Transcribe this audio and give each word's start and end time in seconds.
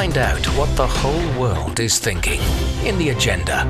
Find 0.00 0.18
out 0.18 0.44
what 0.58 0.74
the 0.74 0.88
whole 0.88 1.40
world 1.40 1.78
is 1.78 2.00
thinking 2.00 2.40
in 2.84 2.98
the 2.98 3.10
agenda. 3.10 3.64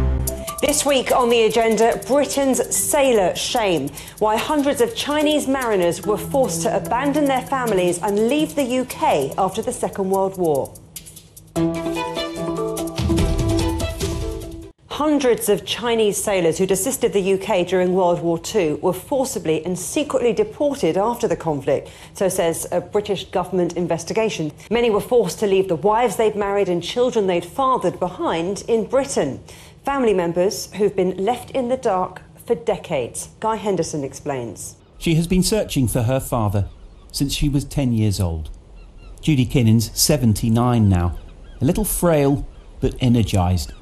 This 0.62 0.86
week 0.86 1.12
on 1.12 1.28
the 1.28 1.42
agenda, 1.42 2.00
Britain's 2.06 2.74
sailor 2.74 3.36
shame. 3.36 3.90
Why 4.20 4.38
hundreds 4.38 4.80
of 4.80 4.96
Chinese 4.96 5.46
mariners 5.46 6.06
were 6.06 6.16
forced 6.16 6.62
to 6.62 6.74
abandon 6.74 7.26
their 7.26 7.42
families 7.42 7.98
and 7.98 8.30
leave 8.30 8.54
the 8.54 8.78
UK 8.78 9.36
after 9.36 9.60
the 9.60 9.70
Second 9.70 10.08
World 10.08 10.38
War. 10.38 10.72
Hundreds 14.94 15.48
of 15.48 15.66
Chinese 15.66 16.16
sailors 16.16 16.56
who'd 16.56 16.70
assisted 16.70 17.12
the 17.12 17.32
UK 17.32 17.66
during 17.66 17.94
World 17.94 18.22
War 18.22 18.40
II 18.54 18.74
were 18.74 18.92
forcibly 18.92 19.66
and 19.66 19.76
secretly 19.76 20.32
deported 20.32 20.96
after 20.96 21.26
the 21.26 21.34
conflict, 21.34 21.90
so 22.12 22.28
says 22.28 22.68
a 22.70 22.80
British 22.80 23.24
government 23.32 23.72
investigation. 23.72 24.52
Many 24.70 24.90
were 24.90 25.00
forced 25.00 25.40
to 25.40 25.48
leave 25.48 25.66
the 25.66 25.74
wives 25.74 26.14
they'd 26.14 26.36
married 26.36 26.68
and 26.68 26.80
children 26.80 27.26
they'd 27.26 27.44
fathered 27.44 27.98
behind 27.98 28.62
in 28.68 28.86
Britain. 28.86 29.42
Family 29.84 30.14
members 30.14 30.72
who've 30.74 30.94
been 30.94 31.16
left 31.16 31.50
in 31.50 31.68
the 31.68 31.76
dark 31.76 32.22
for 32.46 32.54
decades. 32.54 33.30
Guy 33.40 33.56
Henderson 33.56 34.04
explains. 34.04 34.76
She 34.98 35.16
has 35.16 35.26
been 35.26 35.42
searching 35.42 35.88
for 35.88 36.04
her 36.04 36.20
father 36.20 36.68
since 37.10 37.34
she 37.34 37.48
was 37.48 37.64
10 37.64 37.94
years 37.94 38.20
old. 38.20 38.48
Judy 39.20 39.44
Kinnen's 39.44 39.90
79 40.00 40.88
now, 40.88 41.18
a 41.60 41.64
little 41.64 41.84
frail 41.84 42.46
but 42.78 42.94
energised 43.00 43.72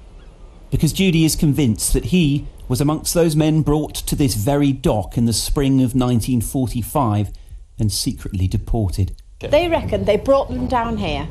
because 0.72 0.92
Judy 0.94 1.24
is 1.24 1.36
convinced 1.36 1.92
that 1.92 2.06
he 2.06 2.46
was 2.66 2.80
amongst 2.80 3.12
those 3.12 3.36
men 3.36 3.60
brought 3.60 3.94
to 3.94 4.16
this 4.16 4.34
very 4.34 4.72
dock 4.72 5.18
in 5.18 5.26
the 5.26 5.32
spring 5.32 5.74
of 5.74 5.94
1945 5.94 7.30
and 7.78 7.92
secretly 7.92 8.48
deported. 8.48 9.14
They 9.38 9.68
reckon 9.68 10.06
they 10.06 10.16
brought 10.16 10.48
them 10.48 10.68
down 10.68 10.96
here, 10.96 11.28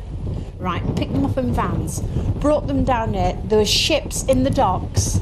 right, 0.59 0.83
picked 0.95 1.13
them 1.13 1.25
up 1.25 1.37
in 1.37 1.53
vans, 1.53 2.01
brought 2.39 2.67
them 2.67 2.83
down 2.83 3.15
here. 3.15 3.35
There 3.45 3.57
were 3.57 3.65
ships 3.65 4.23
in 4.23 4.43
the 4.43 4.49
docks. 4.51 5.19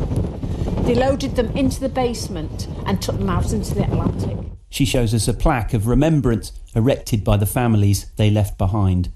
They 0.81 0.95
loaded 0.95 1.37
them 1.37 1.55
into 1.55 1.79
the 1.79 1.89
basement 1.89 2.67
and 2.85 3.01
took 3.01 3.17
them 3.17 3.29
out 3.29 3.53
into 3.53 3.73
the 3.73 3.83
Atlantic. 3.83 4.37
She 4.69 4.85
shows 4.85 5.13
us 5.13 5.29
a 5.29 5.33
plaque 5.33 5.73
of 5.73 5.87
remembrance 5.87 6.51
erected 6.75 7.23
by 7.23 7.37
the 7.37 7.45
families 7.45 8.07
they 8.17 8.29
left 8.29 8.57
behind. 8.57 9.11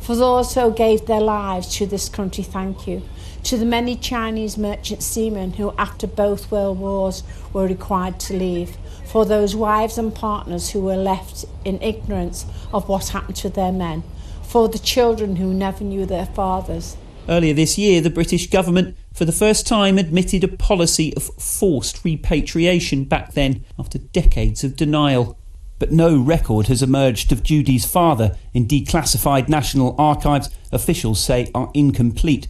For 0.00 0.16
those 0.16 0.54
who 0.54 0.72
gave 0.72 1.06
their 1.06 1.20
lives 1.20 1.72
to 1.76 1.86
this 1.86 2.08
country, 2.08 2.42
thank 2.42 2.88
you 2.88 3.02
to 3.44 3.56
the 3.56 3.64
many 3.64 3.96
Chinese 3.96 4.58
merchant 4.58 5.02
seamen 5.02 5.52
who, 5.54 5.72
after 5.78 6.06
both 6.06 6.50
world 6.50 6.78
wars, 6.78 7.22
were 7.52 7.66
required 7.66 8.20
to 8.20 8.34
leave, 8.34 8.76
for 9.06 9.24
those 9.24 9.56
wives 9.56 9.98
and 9.98 10.14
partners 10.14 10.70
who 10.70 10.80
were 10.80 10.96
left 10.96 11.44
in 11.64 11.80
ignorance 11.82 12.46
of 12.72 12.88
what 12.88 13.08
happened 13.08 13.36
to 13.36 13.48
their 13.48 13.72
men, 13.72 14.02
for 14.42 14.68
the 14.68 14.78
children 14.78 15.36
who 15.36 15.52
never 15.52 15.84
knew 15.84 16.06
their 16.06 16.26
fathers. 16.26 16.96
Earlier 17.28 17.54
this 17.54 17.78
year, 17.78 18.00
the 18.00 18.10
British 18.10 18.48
government, 18.50 18.96
for 19.12 19.24
the 19.24 19.32
first 19.32 19.66
time, 19.66 19.98
admitted 19.98 20.44
a 20.44 20.48
policy 20.48 21.14
of 21.16 21.22
forced 21.22 22.04
repatriation 22.04 23.04
back 23.04 23.34
then, 23.34 23.64
after 23.78 23.98
decades 23.98 24.64
of 24.64 24.76
denial. 24.76 25.38
But 25.78 25.92
no 25.92 26.18
record 26.20 26.66
has 26.66 26.82
emerged 26.82 27.32
of 27.32 27.42
Judy's 27.42 27.86
father 27.86 28.36
in 28.52 28.66
declassified 28.66 29.48
National 29.48 29.94
Archives 29.98 30.50
officials 30.72 31.22
say 31.22 31.50
are 31.54 31.70
incomplete 31.72 32.48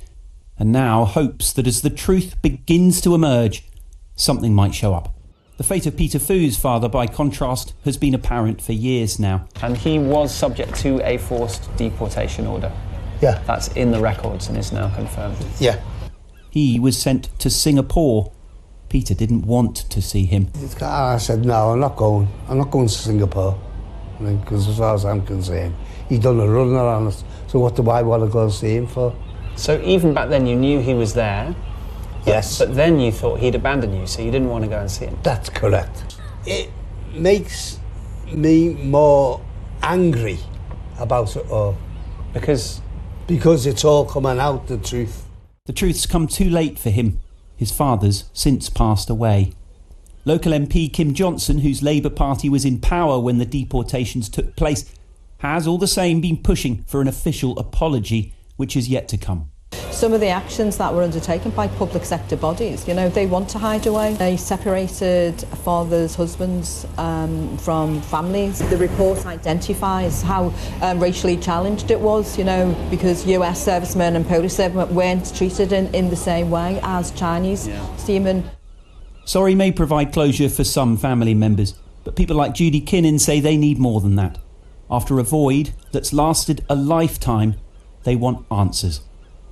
and 0.61 0.71
now 0.71 1.07
hopes 1.07 1.55
that 1.55 1.67
as 1.67 1.81
the 1.81 1.89
truth 1.89 2.41
begins 2.43 3.01
to 3.01 3.15
emerge, 3.15 3.65
something 4.15 4.55
might 4.55 4.75
show 4.75 4.93
up. 4.93 5.17
The 5.57 5.65
fate 5.65 5.87
of 5.87 5.97
Peter 5.97 6.19
Fu's 6.19 6.59
father, 6.59 6.87
by 6.87 7.07
contrast, 7.07 7.73
has 7.87 7.97
been 7.97 8.15
apparent 8.15 8.61
for 8.61 8.73
years 8.73 9.19
now. 9.19 9.49
And 9.63 9.77
he 9.77 9.99
was 9.99 10.35
subject 10.35 10.75
to 10.77 11.01
a 11.03 11.17
forced 11.17 11.75
deportation 11.79 12.47
order. 12.47 12.71
Yeah. 13.23 13.43
That's 13.47 13.69
in 13.69 13.91
the 13.91 14.01
records 14.01 14.49
and 14.49 14.59
is 14.59 14.71
now 14.71 14.95
confirmed. 14.95 15.39
Yeah. 15.59 15.81
He 16.51 16.79
was 16.79 17.01
sent 17.01 17.39
to 17.39 17.49
Singapore. 17.49 18.31
Peter 18.91 19.15
didn't 19.15 19.47
want 19.47 19.77
to 19.77 20.03
see 20.03 20.27
him. 20.27 20.51
Ah, 20.83 21.15
I 21.15 21.19
said, 21.19 21.45
no, 21.45 21.73
I'm 21.73 21.81
not 21.81 21.97
going. 21.97 22.29
I'm 22.49 22.59
not 22.59 22.71
going 22.71 22.89
to 22.89 22.93
Singapore. 22.93 23.59
Because 24.19 24.69
as 24.69 24.77
far 24.77 24.95
as 24.95 25.07
I'm 25.07 25.25
concerned, 25.25 25.75
he 26.09 26.19
done 26.19 26.39
a 26.39 26.47
run 26.47 26.75
around 26.75 27.07
us. 27.07 27.25
So 27.47 27.61
what 27.61 27.77
do 27.77 27.89
I 27.89 28.03
want 28.03 28.25
to 28.25 28.29
go 28.29 28.43
and 28.43 28.53
see 28.53 28.77
him 28.77 28.87
for? 28.87 29.15
So 29.61 29.79
even 29.83 30.15
back 30.15 30.31
then, 30.31 30.47
you 30.47 30.57
knew 30.57 30.81
he 30.81 30.95
was 30.95 31.13
there. 31.13 31.55
Yes. 32.25 32.59
But 32.59 32.75
then 32.75 32.99
you 32.99 33.13
thought 33.13 33.41
he'd 33.41 33.55
abandoned 33.55 33.95
you, 33.95 34.07
so 34.07 34.23
you 34.23 34.31
didn't 34.31 34.49
want 34.49 34.65
to 34.65 34.71
go 34.71 34.81
and 34.81 34.91
see 34.91 35.05
him. 35.05 35.19
That's 35.23 35.51
correct. 35.51 36.17
It 36.47 36.71
makes 37.13 37.79
me 38.33 38.71
more 38.71 39.43
angry 39.83 40.39
about 40.99 41.37
it 41.37 41.47
all. 41.51 41.77
Because? 42.33 42.81
Because 43.27 43.67
it's 43.67 43.85
all 43.85 44.07
coming 44.07 44.39
out, 44.39 44.67
the 44.67 44.79
truth. 44.79 45.27
The 45.67 45.75
truth's 45.75 46.07
come 46.07 46.27
too 46.27 46.49
late 46.49 46.79
for 46.79 46.89
him. 46.89 47.21
His 47.55 47.71
father's 47.71 48.31
since 48.33 48.71
passed 48.71 49.11
away. 49.11 49.53
Local 50.25 50.53
MP 50.53 50.91
Kim 50.91 51.13
Johnson, 51.13 51.59
whose 51.59 51.83
Labour 51.83 52.09
Party 52.09 52.49
was 52.49 52.65
in 52.65 52.81
power 52.81 53.21
when 53.21 53.37
the 53.37 53.45
deportations 53.45 54.31
took 54.31 54.57
place, 54.57 54.91
has 55.39 55.67
all 55.67 55.77
the 55.77 55.87
same 55.87 56.23
been 56.23 56.39
pushing 56.39 56.83
for 56.85 57.03
an 57.03 57.09
official 57.09 57.59
apology 57.59 58.33
which 58.57 58.77
is 58.77 58.89
yet 58.89 59.09
to 59.09 59.19
come. 59.19 59.50
Some 60.01 60.15
of 60.15 60.21
the 60.21 60.29
actions 60.29 60.79
that 60.79 60.95
were 60.95 61.03
undertaken 61.03 61.51
by 61.51 61.69
public 61.69 62.07
sector 62.07 62.35
bodies, 62.35 62.89
you 62.89 62.95
know, 62.95 63.11
they 63.11 63.27
want 63.27 63.51
to 63.51 63.59
hide 63.59 63.87
away. 63.87 64.15
They 64.15 64.39
separated 64.39 65.39
fathers, 65.63 66.15
husbands 66.15 66.87
um, 66.97 67.59
from 67.59 68.01
families. 68.01 68.61
The 68.71 68.79
report 68.79 69.27
identifies 69.27 70.23
how 70.23 70.55
um, 70.81 71.01
racially 71.01 71.37
challenged 71.37 71.91
it 71.91 72.01
was, 72.01 72.39
you 72.39 72.45
know, 72.45 72.75
because 72.89 73.27
US 73.27 73.63
servicemen 73.63 74.17
and 74.17 74.27
Polish 74.27 74.55
servicemen 74.55 74.95
weren't 74.95 75.37
treated 75.37 75.71
in, 75.71 75.95
in 75.95 76.09
the 76.09 76.17
same 76.17 76.51
way 76.51 76.81
as 76.83 77.11
Chinese 77.11 77.69
yeah. 77.69 77.97
seamen. 77.97 78.49
Sorry 79.27 79.55
may 79.55 79.71
provide 79.71 80.15
closure 80.15 80.49
for 80.49 80.65
some 80.65 80.97
family 80.97 81.35
members, 81.35 81.75
but 82.05 82.17
people 82.17 82.37
like 82.37 82.55
Judy 82.55 82.81
Kinnen 82.81 83.21
say 83.21 83.39
they 83.39 83.59
need 83.59 83.79
more 83.79 84.01
than 84.01 84.17
that. 84.17 84.39
After 84.91 85.19
a 85.19 85.25
void 85.25 85.75
that's 85.93 86.15
lasted 86.15 86.65
a 86.71 86.75
lifetime, 86.75 87.57
they 88.05 88.17
want 88.17 88.47
answers 88.51 89.03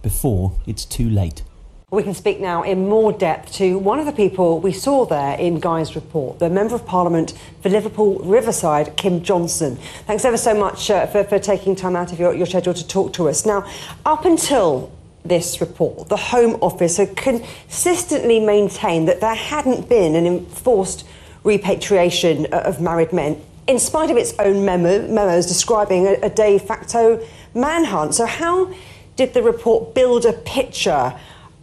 before 0.02 0.52
it's 0.66 0.84
too 0.84 1.08
late. 1.08 1.42
We 1.90 2.02
can 2.02 2.12
speak 2.12 2.38
now 2.38 2.64
in 2.64 2.86
more 2.86 3.12
depth 3.12 3.54
to 3.54 3.78
one 3.78 3.98
of 3.98 4.04
the 4.04 4.12
people 4.12 4.60
we 4.60 4.72
saw 4.72 5.06
there 5.06 5.38
in 5.38 5.58
Guy's 5.58 5.94
report, 5.94 6.38
the 6.38 6.50
Member 6.50 6.74
of 6.74 6.84
Parliament 6.84 7.32
for 7.62 7.70
Liverpool 7.70 8.18
Riverside, 8.18 8.94
Kim 8.98 9.22
Johnson. 9.22 9.76
Thanks 10.06 10.26
ever 10.26 10.36
so 10.36 10.52
much 10.52 10.90
uh, 10.90 11.06
for, 11.06 11.24
for 11.24 11.38
taking 11.38 11.74
time 11.74 11.96
out 11.96 12.12
of 12.12 12.20
your, 12.20 12.34
your 12.34 12.44
schedule 12.44 12.74
to 12.74 12.86
talk 12.86 13.14
to 13.14 13.30
us. 13.30 13.46
Now, 13.46 13.66
up 14.04 14.26
until 14.26 14.92
this 15.24 15.62
report, 15.62 16.10
the 16.10 16.18
Home 16.18 16.58
Office 16.60 16.98
had 16.98 17.16
consistently 17.16 18.38
maintained 18.38 19.08
that 19.08 19.22
there 19.22 19.34
hadn't 19.34 19.88
been 19.88 20.14
an 20.14 20.26
enforced 20.26 21.06
repatriation 21.42 22.44
of 22.52 22.82
married 22.82 23.14
men, 23.14 23.40
in 23.66 23.78
spite 23.78 24.10
of 24.10 24.18
its 24.18 24.34
own 24.38 24.64
memo, 24.64 25.08
memos 25.08 25.46
describing 25.46 26.06
a, 26.06 26.12
a 26.22 26.28
de 26.28 26.58
facto 26.58 27.26
manhunt. 27.54 28.14
So, 28.14 28.26
how 28.26 28.74
did 29.18 29.34
the 29.34 29.42
report 29.42 29.94
build 29.94 30.24
a 30.24 30.32
picture 30.32 31.12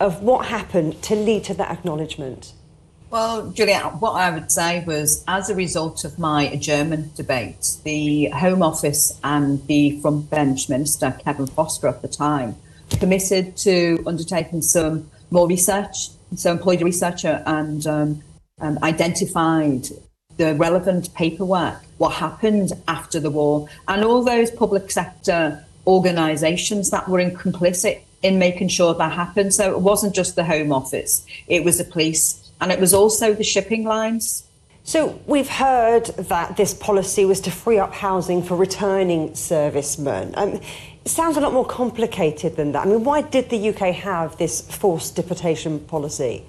of 0.02 0.22
what 0.22 0.48
happened 0.48 1.02
to 1.02 1.16
lead 1.16 1.46
to 1.46 1.54
that 1.54 1.72
acknowledgement? 1.72 2.52
Well, 3.10 3.50
Julia, 3.52 3.80
what 4.00 4.12
I 4.12 4.30
would 4.30 4.52
say 4.52 4.84
was 4.84 5.24
as 5.26 5.50
a 5.50 5.56
result 5.56 6.04
of 6.04 6.20
my 6.20 6.44
adjournment 6.44 7.16
debate, 7.16 7.78
the 7.86 8.26
Home 8.26 8.62
Office 8.62 9.18
and 9.24 9.66
the 9.68 10.02
front 10.02 10.30
bench 10.30 10.68
minister, 10.68 11.18
Kevin 11.24 11.48
Foster 11.48 11.88
at 11.88 12.02
the 12.02 12.10
time, 12.10 12.58
committed 13.00 13.56
to 13.58 14.04
undertaking 14.06 14.62
some 14.62 15.10
more 15.32 15.48
research. 15.48 16.10
So 16.36 16.52
employed 16.52 16.82
a 16.82 16.86
researcher 16.86 17.42
and 17.46 17.88
um, 17.88 18.24
um, 18.60 18.80
identified 18.84 19.88
the 20.36 20.56
relevant 20.56 21.14
paperwork, 21.14 21.82
what 22.00 22.16
happened 22.16 22.74
after 22.90 23.22
the 23.22 23.30
war, 23.30 23.70
and 23.88 24.04
all 24.04 24.24
those 24.24 24.52
public 24.52 24.92
sector 24.92 25.65
organisations 25.88 26.90
that 26.92 27.08
were 27.08 27.20
complicit 27.32 28.02
in 28.22 28.40
making 28.40 28.70
sure 28.70 28.94
that 28.94 29.12
happened. 29.12 29.54
So 29.54 29.72
it 29.72 29.82
wasn't 29.82 30.16
just 30.16 30.36
the 30.36 30.44
Home 30.44 30.72
Office, 30.72 31.26
it 31.48 31.64
was 31.64 31.78
the 31.78 31.84
police, 31.84 32.52
and 32.60 32.72
it 32.72 32.80
was 32.80 32.94
also 32.94 33.34
the 33.34 33.44
shipping 33.44 33.84
lines. 33.84 34.44
So 34.84 35.20
we've 35.26 35.50
heard 35.50 36.06
that 36.06 36.58
this 36.58 36.74
policy 36.76 37.26
was 37.26 37.42
to 37.42 37.52
free 37.52 37.80
up 37.80 37.92
housing 37.92 38.44
for 38.44 38.56
returning 38.56 39.34
servicemen. 39.34 40.34
Um, 40.38 40.60
it 41.04 41.10
sounds 41.10 41.38
a 41.38 41.40
lot 41.40 41.54
more 41.54 41.66
complicated 41.66 42.56
than 42.56 42.72
that. 42.74 42.86
I 42.86 42.90
mean, 42.90 43.04
why 43.04 43.22
did 43.22 43.50
the 43.50 43.70
UK 43.70 43.96
have 43.96 44.38
this 44.38 44.62
forced 44.62 45.16
deportation 45.16 45.80
policy? 45.80 46.46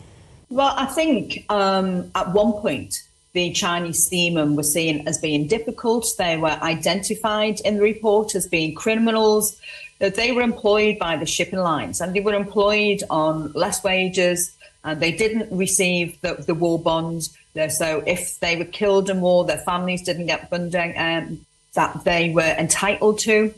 Well, 0.51 0.75
I 0.77 0.87
think 0.87 1.45
um, 1.49 2.11
at 2.15 2.33
one 2.33 2.53
point 2.53 3.03
the 3.37 3.51
Chinese 3.51 4.03
seamen 4.09 4.57
were 4.57 4.63
seen 4.63 5.07
as 5.07 5.19
being 5.19 5.47
difficult. 5.47 6.07
They 6.17 6.39
were 6.39 6.59
identified 6.63 7.61
in 7.67 7.77
the 7.77 7.83
report 7.83 8.35
as 8.35 8.47
being 8.47 8.75
criminals. 8.75 9.61
That 9.99 10.15
they 10.15 10.33
were 10.33 10.41
employed 10.41 10.99
by 10.99 11.17
the 11.17 11.27
shipping 11.27 11.59
lines 11.59 12.01
and 12.01 12.15
they 12.15 12.21
were 12.21 12.35
employed 12.35 13.03
on 13.11 13.53
less 13.53 13.85
wages 13.85 14.57
and 14.85 15.01
they 15.01 15.13
didn't 15.13 15.49
receive 15.51 16.19
the, 16.23 16.35
the 16.47 16.55
war 16.55 16.79
bonds. 16.79 17.37
So 17.69 18.03
if 18.07 18.41
they 18.41 18.57
were 18.57 18.71
killed 18.81 19.11
in 19.11 19.21
war, 19.21 19.45
their 19.45 19.65
families 19.71 20.03
didn't 20.03 20.27
get 20.27 20.49
funding 20.49 20.95
um, 20.97 21.45
that 21.75 22.05
they 22.05 22.31
were 22.31 22.55
entitled 22.59 23.19
to. 23.21 23.55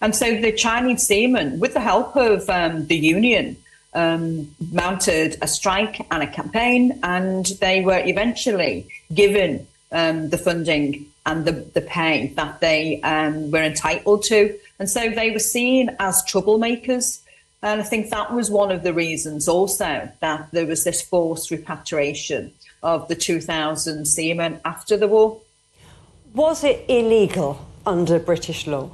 And 0.00 0.14
so 0.14 0.40
the 0.40 0.52
Chinese 0.52 1.02
seamen, 1.06 1.60
with 1.60 1.74
the 1.74 1.80
help 1.92 2.16
of 2.16 2.48
um, 2.50 2.86
the 2.86 2.96
union, 2.96 3.56
um, 3.94 4.54
mounted 4.72 5.36
a 5.42 5.48
strike 5.48 6.06
and 6.10 6.22
a 6.22 6.26
campaign, 6.26 6.98
and 7.02 7.46
they 7.60 7.82
were 7.82 8.02
eventually 8.04 8.88
given 9.12 9.66
um, 9.92 10.30
the 10.30 10.38
funding 10.38 11.06
and 11.26 11.44
the, 11.44 11.52
the 11.52 11.80
pay 11.80 12.28
that 12.36 12.60
they 12.60 13.00
um, 13.02 13.50
were 13.50 13.62
entitled 13.62 14.22
to. 14.24 14.56
And 14.78 14.88
so 14.88 15.10
they 15.10 15.30
were 15.30 15.38
seen 15.38 15.94
as 15.98 16.22
troublemakers. 16.24 17.20
And 17.62 17.80
I 17.80 17.84
think 17.84 18.10
that 18.10 18.32
was 18.32 18.50
one 18.50 18.70
of 18.70 18.82
the 18.82 18.94
reasons 18.94 19.46
also 19.48 20.10
that 20.20 20.50
there 20.52 20.66
was 20.66 20.84
this 20.84 21.02
forced 21.02 21.50
repatriation 21.50 22.52
of 22.82 23.08
the 23.08 23.14
2,000 23.14 24.06
seamen 24.06 24.60
after 24.64 24.96
the 24.96 25.08
war. 25.08 25.40
Was 26.34 26.64
it 26.64 26.84
illegal 26.88 27.66
under 27.84 28.18
British 28.18 28.66
law? 28.66 28.90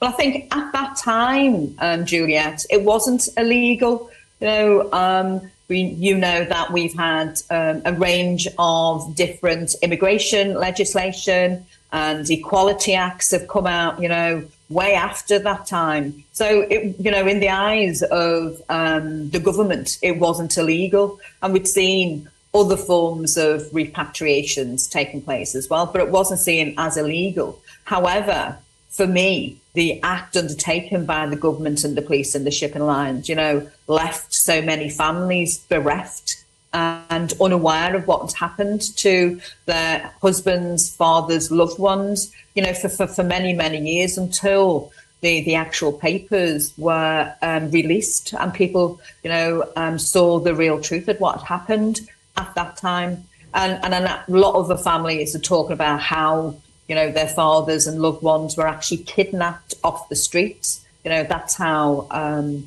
Well, 0.00 0.10
I 0.10 0.14
think 0.14 0.54
at 0.54 0.72
that 0.72 0.96
time, 0.96 1.74
um, 1.80 2.06
Juliet, 2.06 2.64
it 2.70 2.82
wasn't 2.82 3.28
illegal. 3.36 4.10
You 4.40 4.46
know, 4.46 4.92
um, 4.92 5.50
we, 5.68 5.82
you 5.82 6.16
know 6.16 6.44
that 6.44 6.72
we've 6.72 6.94
had 6.94 7.40
um, 7.50 7.82
a 7.84 7.92
range 7.92 8.48
of 8.58 9.14
different 9.14 9.74
immigration 9.82 10.54
legislation 10.54 11.66
and 11.92 12.28
equality 12.30 12.94
acts 12.94 13.30
have 13.30 13.48
come 13.48 13.66
out, 13.66 14.00
you 14.00 14.08
know, 14.08 14.44
way 14.68 14.94
after 14.94 15.38
that 15.38 15.66
time. 15.66 16.24
So, 16.32 16.60
it, 16.62 16.96
you 16.98 17.10
know, 17.10 17.26
in 17.26 17.40
the 17.40 17.48
eyes 17.48 18.02
of 18.02 18.60
um, 18.68 19.30
the 19.30 19.40
government, 19.40 19.98
it 20.02 20.18
wasn't 20.18 20.56
illegal. 20.56 21.18
And 21.42 21.52
we'd 21.52 21.66
seen 21.66 22.28
other 22.54 22.76
forms 22.76 23.36
of 23.36 23.62
repatriations 23.70 24.90
taking 24.90 25.22
place 25.22 25.54
as 25.54 25.68
well, 25.68 25.86
but 25.86 26.00
it 26.02 26.10
wasn't 26.10 26.40
seen 26.40 26.74
as 26.78 26.96
illegal. 26.96 27.60
However, 27.84 28.58
for 28.88 29.06
me, 29.06 29.60
the 29.74 30.02
act 30.02 30.36
undertaken 30.36 31.04
by 31.04 31.26
the 31.26 31.36
government 31.36 31.84
and 31.84 31.96
the 31.96 32.02
police 32.02 32.34
and 32.34 32.46
the 32.46 32.50
shipping 32.50 32.82
lines, 32.82 33.28
you 33.28 33.34
know, 33.34 33.68
left 33.86 34.32
so 34.34 34.60
many 34.62 34.90
families 34.90 35.58
bereft 35.58 36.44
and 36.72 37.32
unaware 37.40 37.94
of 37.94 38.06
what 38.06 38.20
had 38.22 38.32
happened 38.32 38.82
to 38.96 39.40
their 39.66 40.12
husbands, 40.20 40.94
fathers, 40.94 41.50
loved 41.50 41.78
ones, 41.78 42.32
you 42.54 42.62
know, 42.62 42.74
for, 42.74 42.88
for, 42.88 43.06
for 43.06 43.24
many, 43.24 43.52
many 43.52 43.78
years 43.78 44.18
until 44.18 44.92
the, 45.20 45.42
the 45.44 45.54
actual 45.54 45.92
papers 45.92 46.72
were 46.76 47.32
um, 47.42 47.70
released 47.70 48.32
and 48.34 48.52
people, 48.54 49.00
you 49.22 49.30
know, 49.30 49.70
um, 49.76 49.98
saw 49.98 50.38
the 50.38 50.54
real 50.54 50.80
truth 50.80 51.08
of 51.08 51.18
what 51.20 51.38
had 51.38 51.46
happened 51.46 52.00
at 52.36 52.54
that 52.54 52.76
time. 52.76 53.24
And, 53.54 53.82
and 53.82 53.94
a 53.94 54.24
lot 54.28 54.54
of 54.54 54.68
the 54.68 54.78
families 54.78 55.34
are 55.34 55.40
talking 55.40 55.72
about 55.72 56.00
how 56.00 56.56
you 56.88 56.94
know, 56.94 57.12
their 57.12 57.28
fathers 57.28 57.86
and 57.86 58.00
loved 58.00 58.22
ones 58.22 58.56
were 58.56 58.66
actually 58.66 58.98
kidnapped 58.98 59.74
off 59.84 60.08
the 60.08 60.16
streets. 60.16 60.84
You 61.04 61.10
know, 61.10 61.22
that's 61.22 61.54
how 61.54 62.08
um, 62.10 62.66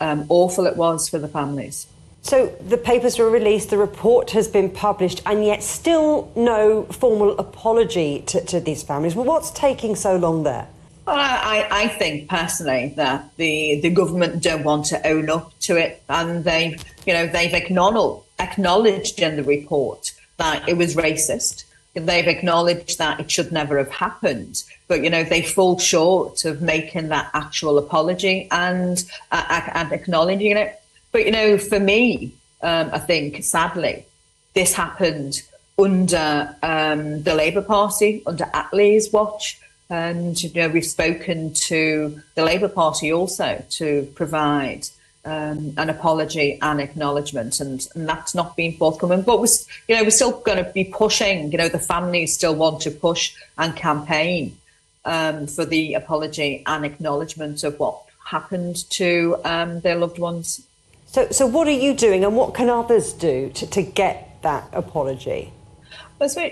um, 0.00 0.26
awful 0.28 0.66
it 0.66 0.76
was 0.76 1.08
for 1.08 1.18
the 1.18 1.28
families. 1.28 1.86
So 2.22 2.46
the 2.60 2.76
papers 2.76 3.18
were 3.18 3.28
released, 3.28 3.70
the 3.70 3.78
report 3.78 4.30
has 4.30 4.46
been 4.46 4.70
published, 4.70 5.22
and 5.26 5.44
yet 5.44 5.62
still 5.62 6.30
no 6.36 6.84
formal 6.84 7.36
apology 7.38 8.22
to, 8.26 8.44
to 8.44 8.60
these 8.60 8.82
families. 8.82 9.16
Well, 9.16 9.24
what's 9.24 9.50
taking 9.50 9.96
so 9.96 10.16
long 10.16 10.44
there? 10.44 10.68
Well, 11.04 11.16
I, 11.18 11.66
I 11.68 11.88
think 11.88 12.28
personally 12.28 12.92
that 12.96 13.28
the, 13.36 13.80
the 13.80 13.90
government 13.90 14.40
don't 14.40 14.62
want 14.62 14.86
to 14.86 15.04
own 15.04 15.30
up 15.30 15.52
to 15.60 15.76
it, 15.76 16.00
and 16.08 16.44
they, 16.44 16.78
you 17.06 17.12
know, 17.12 17.26
they've 17.26 17.52
acknowledged, 17.52 18.24
acknowledged 18.38 19.18
in 19.18 19.34
the 19.34 19.42
report 19.42 20.12
that 20.36 20.68
it 20.68 20.76
was 20.76 20.94
racist 20.94 21.64
they've 21.94 22.28
acknowledged 22.28 22.98
that 22.98 23.20
it 23.20 23.30
should 23.30 23.52
never 23.52 23.78
have 23.78 23.90
happened. 23.90 24.62
But 24.88 25.04
you 25.04 25.10
know 25.10 25.24
they 25.24 25.42
fall 25.42 25.78
short 25.78 26.44
of 26.44 26.62
making 26.62 27.08
that 27.08 27.30
actual 27.34 27.78
apology 27.78 28.48
and 28.50 29.02
uh, 29.30 29.70
and 29.74 29.92
acknowledging 29.92 30.56
it. 30.56 30.80
But 31.12 31.26
you 31.26 31.32
know 31.32 31.58
for 31.58 31.78
me 31.78 32.32
um, 32.62 32.90
i 32.92 32.98
think 32.98 33.42
sadly 33.42 34.06
this 34.54 34.72
happened 34.74 35.42
under 35.78 36.54
um, 36.62 37.22
the 37.22 37.34
labour 37.34 37.62
party 37.62 38.22
under 38.26 38.44
attlee's 38.44 39.12
watch. 39.12 39.58
And 39.90 40.42
you 40.42 40.50
know 40.54 40.68
we've 40.68 40.86
spoken 40.86 41.52
to 41.54 42.22
the 42.34 42.44
labour 42.44 42.68
party 42.68 43.12
also 43.12 43.62
to 43.70 44.10
provide 44.14 44.88
um, 45.24 45.74
an 45.76 45.88
apology 45.88 46.58
and 46.60 46.80
acknowledgement, 46.80 47.60
and, 47.60 47.86
and 47.94 48.08
that's 48.08 48.34
not 48.34 48.56
been 48.56 48.74
forthcoming. 48.76 49.22
But 49.22 49.40
we're, 49.40 49.46
you 49.88 49.96
know, 49.96 50.02
we're 50.02 50.10
still 50.10 50.40
going 50.40 50.62
to 50.64 50.70
be 50.70 50.84
pushing. 50.84 51.52
You 51.52 51.58
know, 51.58 51.68
the 51.68 51.78
families 51.78 52.34
still 52.34 52.54
want 52.54 52.80
to 52.82 52.90
push 52.90 53.34
and 53.56 53.76
campaign 53.76 54.58
um, 55.04 55.46
for 55.46 55.64
the 55.64 55.94
apology 55.94 56.62
and 56.66 56.84
acknowledgement 56.84 57.62
of 57.64 57.78
what 57.78 58.02
happened 58.24 58.88
to 58.90 59.36
um, 59.44 59.80
their 59.80 59.96
loved 59.96 60.18
ones. 60.18 60.66
So, 61.06 61.28
so 61.30 61.46
what 61.46 61.68
are 61.68 61.70
you 61.70 61.94
doing, 61.94 62.24
and 62.24 62.36
what 62.36 62.54
can 62.54 62.68
others 62.70 63.12
do 63.12 63.50
to, 63.50 63.66
to 63.66 63.82
get 63.82 64.42
that 64.42 64.68
apology? 64.72 65.52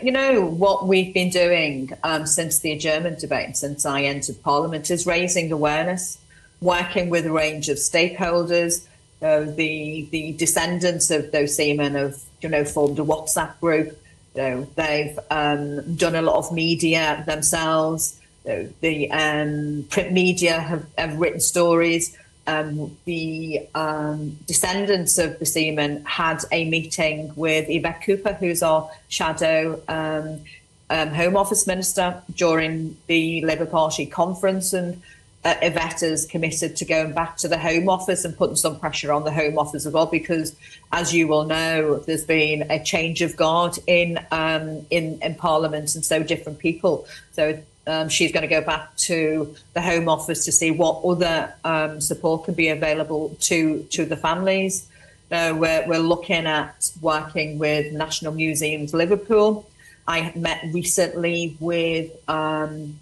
You 0.02 0.11
know, 0.11 0.44
what 0.44 0.88
we've 0.88 1.14
been 1.14 1.31
doing 1.31 1.93
um, 2.02 2.26
since 2.26 2.58
the 2.58 2.73
adjournment 2.73 3.20
debate, 3.20 3.56
since 3.56 3.87
I 3.87 4.02
entered 4.02 4.43
Parliament, 4.43 4.90
is 4.90 5.06
raising 5.06 5.52
awareness 5.52 6.19
working 6.61 7.11
with 7.11 7.27
a 7.27 7.33
range 7.33 7.69
of 7.69 7.79
stakeholders. 7.79 8.87
Uh, 9.23 9.41
the 9.41 10.09
the 10.11 10.33
descendants 10.33 11.11
of 11.11 11.31
those 11.31 11.55
seamen 11.55 11.95
have 11.95 12.17
you 12.41 12.49
know 12.49 12.65
formed 12.65 12.99
a 12.99 13.03
WhatsApp 13.03 13.59
group. 13.61 13.99
You 14.35 14.43
know, 14.43 14.69
they've 14.77 15.19
um, 15.31 15.97
done 15.97 16.15
a 16.15 16.23
lot 16.23 16.37
of 16.37 16.53
media 16.53 17.23
themselves. 17.27 18.19
You 18.45 18.53
know, 18.53 18.69
the 18.81 19.11
um, 19.11 19.87
print 19.91 20.12
media 20.12 20.61
have, 20.61 20.87
have 20.97 21.17
written 21.19 21.41
stories. 21.41 22.17
Um, 22.47 22.97
the 23.05 23.69
um, 23.75 24.39
descendants 24.47 25.19
of 25.19 25.39
the 25.39 25.47
seamen 25.47 26.05
had 26.05 26.43
a 26.51 26.65
meeting 26.69 27.33
with 27.37 27.67
Yvette 27.69 28.03
Cooper, 28.03 28.33
who's 28.33 28.62
our 28.62 28.91
shadow 29.09 29.81
um, 29.89 30.41
um, 30.89 31.09
Home 31.11 31.37
Office 31.37 31.67
Minister, 31.67 32.23
during 32.35 32.97
the 33.07 33.45
Labour 33.45 33.67
Party 33.67 34.07
conference, 34.07 34.73
and 34.73 35.01
uh, 35.44 35.54
Yvette 35.62 36.02
is 36.02 36.26
committed 36.26 36.76
to 36.76 36.84
going 36.84 37.12
back 37.12 37.37
to 37.38 37.48
the 37.48 37.58
Home 37.58 37.88
Office 37.88 38.25
and 38.25 38.37
putting 38.37 38.56
some 38.56 38.78
pressure 38.78 39.12
on 39.12 39.25
the 39.25 39.32
Home 39.32 39.58
Office 39.58 39.87
as 39.87 39.92
well, 39.92 40.06
because 40.06 40.54
as 40.92 41.14
you 41.14 41.28
will 41.28 41.44
know, 41.44 41.98
there's 41.98 42.25
been 42.25 42.70
a 42.70 42.82
change 42.82 43.22
of 43.22 43.37
guard 43.37 43.78
in 43.87 44.19
um, 44.31 44.87
in 44.90 45.19
in 45.22 45.34
Parliament, 45.34 45.94
and 45.94 46.04
so 46.04 46.22
different 46.22 46.58
people. 46.58 47.06
So 47.32 47.58
um, 47.87 48.08
she's 48.08 48.32
going 48.32 48.42
to 48.42 48.54
go 48.54 48.60
back 48.60 48.94
to 48.96 49.54
the 49.72 49.81
Home 49.81 50.08
Office 50.08 50.44
to 50.44 50.52
see 50.52 50.70
what 50.70 51.02
other 51.04 51.54
um, 51.64 52.00
support 52.00 52.44
can 52.44 52.54
be 52.54 52.69
available 52.69 53.37
to 53.40 53.82
to 53.90 54.04
the 54.04 54.16
families. 54.16 54.87
Uh, 55.32 55.54
we're, 55.56 55.87
we're 55.87 55.99
looking 55.99 56.44
at 56.47 56.90
working 57.00 57.56
with 57.59 57.92
National 57.92 58.32
Museums 58.32 58.92
Liverpool. 58.92 59.64
I 60.09 60.32
met 60.35 60.64
recently 60.73 61.56
with 61.61 62.11
um, 62.28 62.99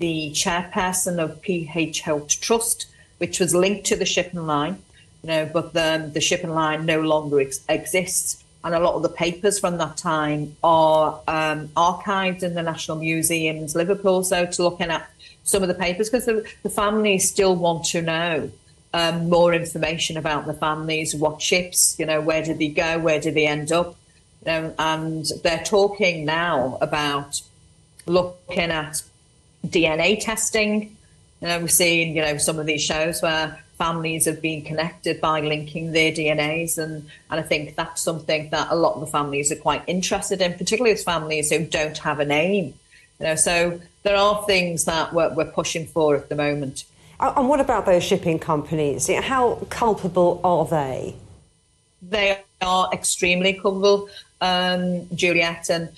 the 0.00 0.30
chairperson 0.32 1.22
of 1.22 1.40
PH 1.42 2.02
Holt 2.02 2.30
Trust, 2.30 2.86
which 3.18 3.38
was 3.38 3.54
linked 3.54 3.86
to 3.86 3.96
the 3.96 4.06
shipping 4.06 4.46
line, 4.46 4.82
you 5.22 5.28
know, 5.28 5.48
but 5.52 5.74
the, 5.74 6.10
the 6.12 6.20
shipping 6.20 6.50
line 6.50 6.86
no 6.86 7.00
longer 7.00 7.40
ex- 7.40 7.60
exists. 7.68 8.42
And 8.64 8.74
a 8.74 8.80
lot 8.80 8.94
of 8.94 9.02
the 9.02 9.08
papers 9.08 9.58
from 9.58 9.78
that 9.78 9.96
time 9.96 10.56
are 10.64 11.20
um, 11.28 11.68
archived 11.68 12.42
in 12.42 12.54
the 12.54 12.62
National 12.62 12.98
Museums, 12.98 13.76
Liverpool. 13.76 14.24
So 14.24 14.46
to 14.46 14.62
looking 14.62 14.90
at 14.90 15.08
some 15.44 15.62
of 15.62 15.68
the 15.68 15.74
papers, 15.74 16.10
because 16.10 16.26
the, 16.26 16.46
the 16.62 16.70
families 16.70 17.28
still 17.28 17.54
want 17.54 17.84
to 17.86 18.02
know 18.02 18.50
um, 18.92 19.28
more 19.28 19.54
information 19.54 20.16
about 20.16 20.46
the 20.46 20.54
families, 20.54 21.14
what 21.14 21.40
ships, 21.40 21.96
you 21.98 22.06
know, 22.06 22.20
where 22.20 22.42
did 22.42 22.58
they 22.58 22.68
go, 22.68 22.98
where 22.98 23.20
did 23.20 23.34
they 23.34 23.46
end 23.46 23.70
up, 23.70 23.96
and 24.44 25.26
they're 25.42 25.62
talking 25.64 26.24
now 26.24 26.78
about 26.80 27.42
looking 28.06 28.70
at 28.70 29.02
DNA 29.66 30.18
testing. 30.20 30.96
You 31.40 31.48
know, 31.48 31.60
we've 31.60 31.70
seen, 31.70 32.14
you 32.14 32.22
know, 32.22 32.36
some 32.38 32.58
of 32.58 32.66
these 32.66 32.82
shows 32.82 33.22
where 33.22 33.58
families 33.78 34.26
have 34.26 34.42
been 34.42 34.62
connected 34.62 35.20
by 35.20 35.40
linking 35.40 35.92
their 35.92 36.12
DNAs, 36.12 36.76
and 36.78 37.08
and 37.30 37.40
I 37.40 37.42
think 37.42 37.76
that's 37.76 38.02
something 38.02 38.50
that 38.50 38.68
a 38.70 38.76
lot 38.76 38.94
of 38.94 39.00
the 39.00 39.06
families 39.06 39.50
are 39.50 39.56
quite 39.56 39.82
interested 39.86 40.42
in, 40.42 40.52
particularly 40.54 40.92
as 40.92 41.02
families 41.02 41.50
who 41.50 41.64
don't 41.64 41.96
have 41.98 42.20
a 42.20 42.24
name. 42.24 42.74
You 43.18 43.26
know, 43.26 43.34
so 43.36 43.80
there 44.02 44.16
are 44.16 44.44
things 44.44 44.84
that 44.84 45.12
we're, 45.12 45.32
we're 45.34 45.52
pushing 45.52 45.86
for 45.86 46.16
at 46.16 46.28
the 46.28 46.34
moment. 46.34 46.84
And 47.20 47.48
what 47.48 47.60
about 47.60 47.84
those 47.84 48.02
shipping 48.02 48.38
companies? 48.38 49.08
How 49.08 49.66
culpable 49.68 50.40
are 50.42 50.64
they? 50.64 51.14
They 52.00 52.38
are 52.62 52.88
extremely 52.92 53.52
culpable, 53.52 54.08
um, 54.40 55.06
Juliet, 55.14 55.68
and 55.68 55.90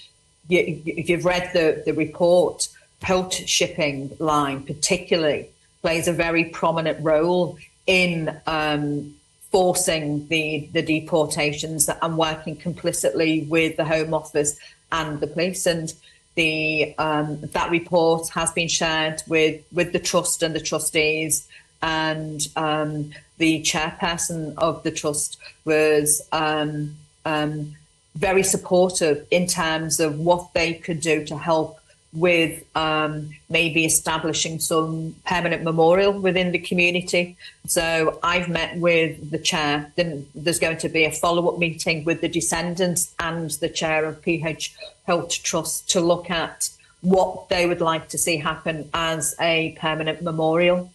you, 0.49 0.83
if 0.85 1.09
you've 1.09 1.25
read 1.25 1.52
the, 1.52 1.83
the 1.87 1.92
report, 1.92 2.69
Holt 3.02 3.35
shipping 3.35 4.16
line, 4.18 4.62
particularly, 4.62 5.49
plays 5.80 6.09
a 6.09 6.12
very 6.12 6.44
prominent 6.44 7.02
role 7.02 7.59
in 7.87 8.40
um, 8.47 9.14
forcing 9.50 10.26
the, 10.28 10.68
the 10.73 10.82
deportations 10.82 11.90
and 12.00 12.16
working 12.16 12.56
complicitly 12.56 13.42
with 13.42 13.76
the 13.76 13.85
Home 13.85 14.14
Office 14.14 14.59
and 14.90 15.21
the 15.21 15.26
police. 15.26 15.66
And 15.66 15.92
the 16.35 16.94
um, 16.99 17.40
that 17.40 17.71
report 17.71 18.28
has 18.30 18.50
been 18.52 18.68
shared 18.68 19.23
with 19.28 19.62
with 19.73 19.92
the 19.92 19.99
trust 19.99 20.42
and 20.42 20.54
the 20.54 20.61
trustees, 20.61 21.47
and 21.82 22.49
um, 22.56 23.11
the 23.38 23.62
chairperson 23.62 24.54
of 24.56 24.82
the 24.82 24.90
trust 24.90 25.38
was 25.64 26.23
um, 26.32 26.97
um, 27.26 27.75
very 28.14 28.42
supportive 28.42 29.26
in 29.30 29.47
terms 29.47 30.00
of 30.00 30.18
what 30.18 30.54
they 30.54 30.75
could 30.75 31.00
do 31.00 31.25
to 31.26 31.37
help 31.37 31.80
with 32.12 32.62
um, 32.76 33.31
maybe 33.49 33.85
establishing 33.85 34.59
some 34.59 35.14
permanent 35.25 35.62
memorial 35.62 36.12
within 36.12 36.52
the 36.52 36.59
community. 36.59 37.37
So 37.66 38.19
I've 38.23 38.49
met 38.49 38.76
with 38.76 39.31
the 39.31 39.38
chair. 39.38 39.90
Then 39.97 40.26
there's 40.35 40.59
going 40.59 40.76
to 40.78 40.88
be 40.88 41.04
a 41.04 41.11
follow-up 41.11 41.59
meeting 41.59 42.04
with 42.04 42.21
the 42.21 42.28
descendants 42.28 43.14
and 43.19 43.50
the 43.50 43.69
chair 43.69 44.04
of 44.04 44.21
PH 44.21 44.75
Holt 45.07 45.31
Trust 45.42 45.88
to 45.90 46.00
look 46.00 46.31
at 46.31 46.69
what 47.00 47.49
they 47.49 47.66
would 47.66 47.81
like 47.81 48.09
to 48.11 48.19
see 48.19 48.37
happen 48.37 48.88
as 48.92 49.35
a 49.40 49.76
permanent 49.81 50.23
memorial. 50.23 50.90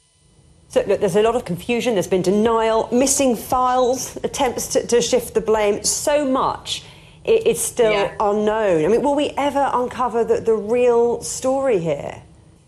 So 0.69 0.83
look, 0.85 0.99
there's 0.99 1.15
a 1.15 1.21
lot 1.21 1.35
of 1.35 1.45
confusion. 1.45 1.93
There's 1.93 2.07
been 2.07 2.21
denial, 2.21 2.89
missing 2.91 3.35
files, 3.35 4.17
attempts 4.23 4.67
to, 4.73 4.85
to 4.85 5.01
shift 5.01 5.33
the 5.33 5.41
blame. 5.41 5.83
So 5.83 6.29
much 6.29 6.83
it, 7.27 7.45
it's 7.45 7.61
still 7.61 7.91
yeah. 7.91 8.15
unknown. 8.19 8.85
I 8.85 8.87
mean, 8.87 9.01
will 9.01 9.15
we 9.15 9.31
ever 9.37 9.69
uncover 9.73 10.23
the, 10.23 10.39
the 10.39 10.55
real 10.55 11.21
story 11.21 11.79
here? 11.79 12.21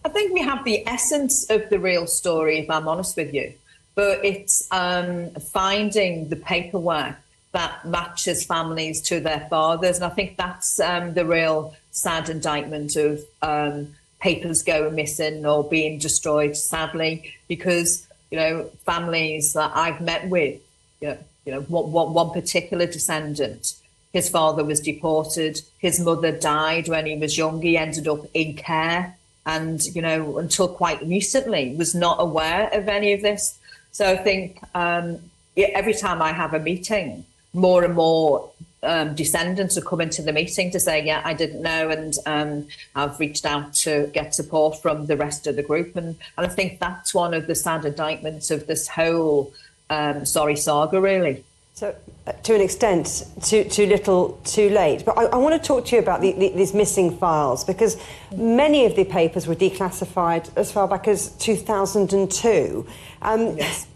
I 0.05 0.09
think 0.09 0.33
we 0.33 0.41
have 0.41 0.63
the 0.63 0.87
essence 0.87 1.49
of 1.49 1.69
the 1.69 1.79
real 1.79 2.07
story, 2.07 2.59
if 2.59 2.69
I'm 2.69 2.87
honest 2.87 3.17
with 3.17 3.33
you. 3.33 3.53
But 3.95 4.23
it's 4.23 4.67
um, 4.71 5.31
finding 5.31 6.29
the 6.29 6.35
paperwork 6.35 7.15
that 7.51 7.85
matches 7.85 8.45
families 8.45 9.01
to 9.01 9.19
their 9.19 9.47
fathers. 9.49 9.97
And 9.97 10.05
I 10.05 10.09
think 10.09 10.37
that's 10.37 10.79
um, 10.79 11.13
the 11.15 11.25
real 11.25 11.75
sad 11.91 12.29
indictment 12.29 12.95
of 12.95 13.21
um, 13.41 13.95
papers 14.19 14.61
going 14.63 14.95
missing 14.95 15.45
or 15.45 15.63
being 15.67 15.97
destroyed, 15.97 16.55
sadly, 16.55 17.33
because, 17.47 18.07
you 18.29 18.37
know, 18.37 18.69
families 18.85 19.53
that 19.53 19.71
I've 19.73 19.99
met 19.99 20.29
with, 20.29 20.61
you 21.01 21.09
know, 21.09 21.17
you 21.45 21.51
know 21.53 21.61
one, 21.61 21.91
one, 21.91 22.13
one 22.13 22.29
particular 22.31 22.85
descendant 22.85 23.73
his 24.13 24.29
father 24.29 24.63
was 24.63 24.79
deported. 24.81 25.61
His 25.77 25.99
mother 25.99 26.31
died 26.31 26.87
when 26.87 27.05
he 27.05 27.15
was 27.15 27.37
young. 27.37 27.61
He 27.61 27.77
ended 27.77 28.07
up 28.07 28.25
in 28.33 28.55
care 28.55 29.15
and, 29.45 29.83
you 29.95 30.01
know, 30.01 30.37
until 30.37 30.67
quite 30.67 31.01
recently 31.05 31.75
was 31.75 31.93
not 31.93 32.17
aware 32.19 32.69
of 32.73 32.87
any 32.87 33.13
of 33.13 33.21
this. 33.21 33.57
So 33.91 34.11
I 34.11 34.17
think 34.17 34.59
um, 34.75 35.19
every 35.57 35.93
time 35.93 36.21
I 36.21 36.31
have 36.31 36.53
a 36.53 36.59
meeting, 36.59 37.25
more 37.53 37.83
and 37.83 37.95
more 37.95 38.49
um, 38.81 39.15
descendants 39.15 39.77
are 39.77 39.81
coming 39.81 40.09
to 40.11 40.21
the 40.21 40.31
meeting 40.33 40.71
to 40.71 40.79
say, 40.79 41.05
yeah, 41.05 41.21
I 41.23 41.33
didn't 41.33 41.61
know. 41.61 41.89
And 41.89 42.15
um, 42.25 42.67
I've 42.95 43.19
reached 43.19 43.45
out 43.45 43.73
to 43.75 44.09
get 44.13 44.33
support 44.33 44.81
from 44.81 45.05
the 45.05 45.17
rest 45.17 45.47
of 45.47 45.55
the 45.55 45.63
group. 45.63 45.95
And, 45.95 46.15
and 46.37 46.47
I 46.47 46.49
think 46.49 46.79
that's 46.79 47.13
one 47.13 47.33
of 47.33 47.47
the 47.47 47.55
sad 47.55 47.85
indictments 47.85 48.51
of 48.51 48.67
this 48.67 48.87
whole 48.87 49.53
um, 49.89 50.25
sorry 50.25 50.55
saga, 50.55 51.01
really. 51.01 51.43
So, 51.79 51.95
uh, 52.27 52.33
to 52.33 52.55
an 52.55 52.59
extent, 52.59 53.23
too, 53.41 53.63
too 53.63 53.85
little, 53.85 54.37
too 54.43 54.69
late. 54.69 55.05
But 55.05 55.17
I, 55.17 55.23
I 55.27 55.37
want 55.37 55.55
to 55.55 55.65
talk 55.65 55.85
to 55.85 55.95
you 55.95 56.01
about 56.01 56.19
the, 56.19 56.33
the, 56.33 56.49
these 56.49 56.73
missing 56.73 57.15
files 57.15 57.63
because 57.63 57.95
many 58.35 58.85
of 58.85 58.97
the 58.97 59.05
papers 59.05 59.47
were 59.47 59.55
declassified 59.55 60.49
as 60.57 60.73
far 60.73 60.89
back 60.89 61.07
as 61.07 61.29
2002. 61.37 62.85
Um, 63.21 63.55
yes. 63.55 63.87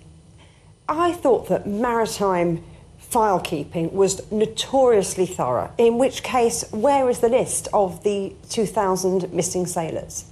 I 0.88 1.12
thought 1.12 1.50
that 1.50 1.68
maritime 1.68 2.64
file 3.00 3.42
keeping 3.42 3.94
was 3.94 4.32
notoriously 4.32 5.26
thorough, 5.26 5.70
in 5.78 5.98
which 5.98 6.24
case, 6.24 6.64
where 6.72 7.10
is 7.10 7.20
the 7.20 7.28
list 7.28 7.68
of 7.74 8.02
the 8.06 8.34
2,000 8.50 9.34
missing 9.34 9.66
sailors? 9.66 10.24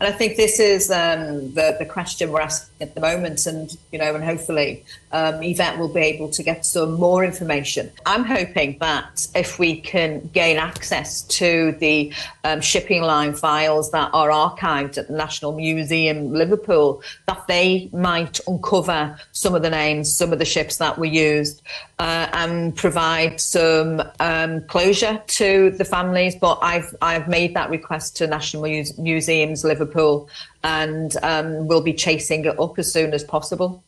And 0.00 0.12
I 0.12 0.16
think 0.16 0.36
this 0.36 0.58
is 0.58 0.90
um, 0.90 1.54
the, 1.54 1.76
the 1.78 1.86
question 1.86 2.32
we're 2.32 2.40
asking 2.40 2.73
at 2.80 2.94
the 2.94 3.00
moment, 3.00 3.46
and 3.46 3.76
you 3.92 3.98
know, 3.98 4.14
and 4.14 4.24
hopefully 4.24 4.84
um, 5.12 5.42
Yvette 5.42 5.78
will 5.78 5.92
be 5.92 6.00
able 6.00 6.28
to 6.30 6.42
get 6.42 6.66
some 6.66 6.94
more 6.94 7.24
information. 7.24 7.90
I'm 8.04 8.24
hoping 8.24 8.78
that 8.78 9.26
if 9.34 9.58
we 9.58 9.80
can 9.80 10.28
gain 10.32 10.56
access 10.56 11.22
to 11.22 11.72
the 11.78 12.12
um, 12.42 12.60
shipping 12.60 13.02
line 13.02 13.34
files 13.34 13.92
that 13.92 14.10
are 14.12 14.30
archived 14.30 14.98
at 14.98 15.08
the 15.08 15.14
National 15.14 15.52
Museum 15.52 16.32
Liverpool, 16.32 17.02
that 17.26 17.46
they 17.46 17.88
might 17.92 18.40
uncover 18.48 19.16
some 19.32 19.54
of 19.54 19.62
the 19.62 19.70
names, 19.70 20.12
some 20.12 20.32
of 20.32 20.38
the 20.38 20.44
ships 20.44 20.78
that 20.78 20.98
were 20.98 21.04
used, 21.04 21.62
uh, 22.00 22.28
and 22.32 22.74
provide 22.74 23.40
some 23.40 24.02
um, 24.18 24.62
closure 24.64 25.22
to 25.28 25.70
the 25.70 25.84
families. 25.84 26.34
But 26.34 26.58
I've 26.60 26.94
I've 27.00 27.28
made 27.28 27.54
that 27.54 27.70
request 27.70 28.16
to 28.16 28.26
National 28.26 28.64
Muse- 28.64 28.98
Museums 28.98 29.62
Liverpool, 29.64 30.28
and 30.64 31.16
um, 31.22 31.68
we'll 31.68 31.82
be 31.82 31.92
chasing 31.92 32.44
it 32.46 32.58
up 32.58 32.78
as 32.78 32.90
soon 32.90 33.12
as 33.12 33.22
possible. 33.22 33.84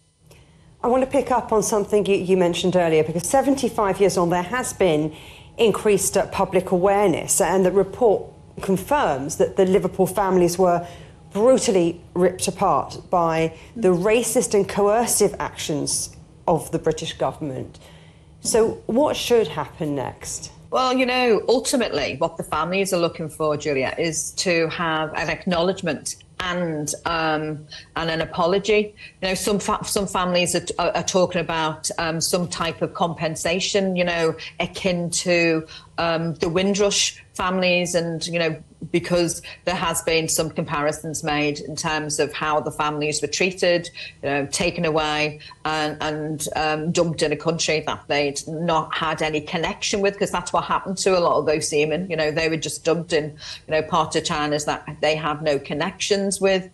I 0.84 0.88
want 0.88 1.02
to 1.02 1.10
pick 1.10 1.30
up 1.30 1.50
on 1.50 1.62
something 1.62 2.04
you, 2.06 2.16
you 2.16 2.36
mentioned 2.36 2.76
earlier 2.76 3.02
because 3.02 3.26
75 3.28 3.98
years 3.98 4.16
on, 4.16 4.30
there 4.30 4.42
has 4.42 4.74
been 4.74 5.12
increased 5.56 6.16
uh, 6.16 6.26
public 6.26 6.70
awareness, 6.70 7.40
and 7.40 7.64
the 7.64 7.72
report 7.72 8.30
confirms 8.60 9.36
that 9.38 9.56
the 9.56 9.64
Liverpool 9.64 10.06
families 10.06 10.58
were 10.58 10.86
brutally 11.32 12.00
ripped 12.14 12.46
apart 12.46 12.98
by 13.10 13.54
the 13.74 13.88
racist 13.88 14.54
and 14.54 14.68
coercive 14.68 15.34
actions 15.38 16.14
of 16.46 16.70
the 16.72 16.78
British 16.78 17.14
government. 17.14 17.78
So, 18.40 18.82
what 18.86 19.16
should 19.16 19.48
happen 19.48 19.94
next? 19.94 20.52
Well, 20.70 20.92
you 20.92 21.06
know, 21.06 21.42
ultimately, 21.48 22.16
what 22.18 22.36
the 22.36 22.42
families 22.42 22.92
are 22.92 22.98
looking 22.98 23.28
for, 23.28 23.56
Julia, 23.56 23.94
is 23.98 24.32
to 24.32 24.68
have 24.68 25.12
an 25.14 25.30
acknowledgement 25.30 26.16
and 26.40 26.94
um, 27.04 27.66
and 27.96 28.10
an 28.10 28.20
apology. 28.20 28.94
You 29.22 29.28
know, 29.28 29.34
some 29.34 29.58
fa- 29.58 29.84
some 29.84 30.06
families 30.06 30.54
are, 30.54 30.64
are, 30.78 30.96
are 30.96 31.02
talking 31.02 31.40
about 31.40 31.90
um, 31.98 32.20
some 32.20 32.48
type 32.48 32.82
of 32.82 32.94
compensation. 32.94 33.96
You 33.96 34.04
know, 34.04 34.36
akin 34.60 35.10
to 35.10 35.66
um, 35.98 36.34
the 36.34 36.48
Windrush 36.48 37.22
families, 37.34 37.94
and 37.94 38.26
you 38.26 38.38
know, 38.38 38.62
because 38.92 39.42
there 39.64 39.74
has 39.74 40.02
been 40.02 40.28
some 40.28 40.50
comparisons 40.50 41.22
made 41.22 41.60
in 41.60 41.76
terms 41.76 42.18
of 42.18 42.32
how 42.32 42.60
the 42.60 42.70
families 42.70 43.20
were 43.22 43.28
treated, 43.28 43.90
you 44.22 44.28
know, 44.28 44.46
taken 44.46 44.84
away 44.84 45.40
and, 45.64 45.96
and 46.00 46.48
um, 46.56 46.92
dumped 46.92 47.22
in 47.22 47.32
a 47.32 47.36
country 47.36 47.80
that 47.86 48.02
they'd 48.08 48.40
not 48.46 48.94
had 48.94 49.22
any 49.22 49.40
connection 49.40 50.00
with, 50.00 50.14
because 50.14 50.30
that's 50.30 50.52
what 50.52 50.64
happened 50.64 50.98
to 50.98 51.18
a 51.18 51.20
lot 51.20 51.38
of 51.38 51.46
those 51.46 51.68
seamen. 51.68 52.08
You 52.10 52.16
know, 52.16 52.30
they 52.30 52.48
were 52.48 52.56
just 52.56 52.84
dumped 52.84 53.12
in, 53.12 53.24
you 53.66 53.72
know, 53.72 53.82
part 53.82 54.16
of 54.16 54.24
China's 54.24 54.64
that 54.66 54.86
they 55.00 55.16
have 55.16 55.42
no 55.42 55.58
connections 55.58 56.40
with 56.40 56.68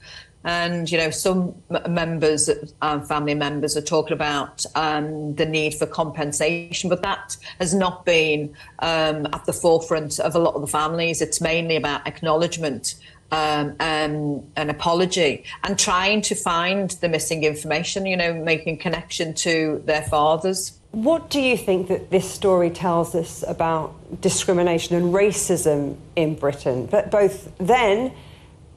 and 0.44 0.90
you 0.90 0.98
know 0.98 1.10
some 1.10 1.54
members 1.88 2.50
um, 2.80 3.04
family 3.04 3.34
members 3.34 3.76
are 3.76 3.82
talking 3.82 4.12
about 4.12 4.64
um, 4.74 5.34
the 5.36 5.46
need 5.46 5.74
for 5.74 5.86
compensation 5.86 6.90
but 6.90 7.02
that 7.02 7.36
has 7.58 7.74
not 7.74 8.04
been 8.04 8.54
um, 8.80 9.26
at 9.32 9.44
the 9.46 9.52
forefront 9.52 10.18
of 10.20 10.34
a 10.34 10.38
lot 10.38 10.54
of 10.54 10.60
the 10.60 10.66
families. 10.66 11.22
It's 11.22 11.40
mainly 11.40 11.76
about 11.76 12.06
acknowledgement 12.06 12.94
um, 13.30 13.74
and 13.80 14.50
an 14.56 14.68
apology 14.68 15.44
and 15.64 15.78
trying 15.78 16.20
to 16.22 16.34
find 16.34 16.90
the 16.90 17.08
missing 17.08 17.44
information 17.44 18.04
you 18.06 18.16
know 18.16 18.34
making 18.34 18.78
connection 18.78 19.34
to 19.34 19.82
their 19.86 20.02
fathers. 20.02 20.78
What 20.90 21.30
do 21.30 21.40
you 21.40 21.56
think 21.56 21.88
that 21.88 22.10
this 22.10 22.30
story 22.30 22.68
tells 22.68 23.14
us 23.14 23.42
about 23.48 24.20
discrimination 24.20 24.94
and 24.96 25.14
racism 25.14 25.96
in 26.16 26.34
britain? 26.34 26.86
But 26.86 27.10
both 27.10 27.50
then 27.58 28.12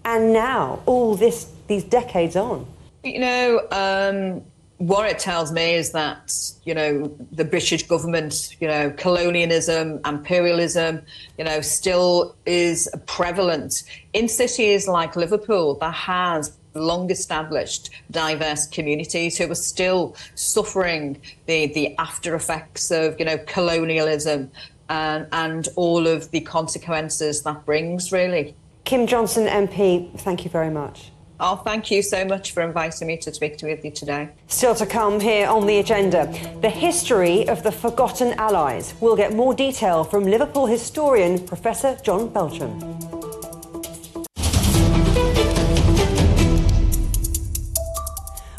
and 0.06 0.32
now 0.32 0.82
all 0.86 1.16
this 1.16 1.52
these 1.68 1.84
decades 1.84 2.36
on? 2.36 2.66
You 3.04 3.20
know, 3.20 3.68
um, 3.72 4.42
what 4.78 5.10
it 5.10 5.20
tells 5.20 5.52
me 5.52 5.74
is 5.76 5.92
that 5.92 6.34
you 6.64 6.74
know 6.74 7.16
the 7.32 7.44
British 7.44 7.88
government, 7.88 8.56
you 8.60 8.68
know, 8.68 8.92
colonialism, 8.92 10.00
imperialism, 10.06 11.02
you 11.38 11.44
know, 11.44 11.60
still 11.62 12.36
is 12.46 12.90
prevalent 13.08 13.84
in 14.14 14.28
cities 14.30 14.88
like 14.88 15.16
Liverpool 15.16 15.76
that 15.76 15.94
has 15.94 16.56
long 16.76 17.10
established 17.10 17.90
diverse 18.12 18.68
communities 18.68 19.38
who 19.38 19.50
are 19.50 19.56
still 19.56 20.16
suffering 20.36 21.20
the 21.46 21.68
the 21.68 21.98
after 21.98 22.36
effects 22.36 22.92
of 22.92 23.18
you 23.18 23.26
know 23.26 23.38
colonialism 23.48 24.52
and 24.90 25.26
and 25.32 25.70
all 25.78 26.06
of 26.06 26.30
the 26.32 26.42
consequences 26.42 27.44
that 27.44 27.66
brings 27.66 28.12
really 28.12 28.54
kim 28.86 29.06
johnson 29.06 29.46
mp 29.48 30.18
thank 30.20 30.46
you 30.46 30.50
very 30.50 30.70
much 30.70 31.12
Oh, 31.38 31.58
thank 31.58 31.92
you 31.92 32.02
so 32.02 32.24
much 32.24 32.54
for 32.54 32.64
inviting 32.64 33.08
me 33.10 33.18
to 33.18 33.34
speak 33.34 33.58
to 33.58 33.68
you 33.68 33.92
today. 33.92 34.30
Still 34.48 34.74
to 34.76 34.86
come 34.86 35.20
here 35.20 35.50
on 35.50 35.68
the 35.68 35.80
agenda 35.80 36.28
the 36.62 36.70
history 36.70 37.46
of 37.50 37.62
the 37.62 37.74
forgotten 37.74 38.32
allies. 38.40 38.94
We'll 39.02 39.18
get 39.18 39.34
more 39.34 39.54
detail 39.54 40.06
from 40.06 40.24
Liverpool 40.24 40.66
historian 40.66 41.46
Professor 41.46 41.98
John 42.04 42.30
Belchem. 42.30 42.72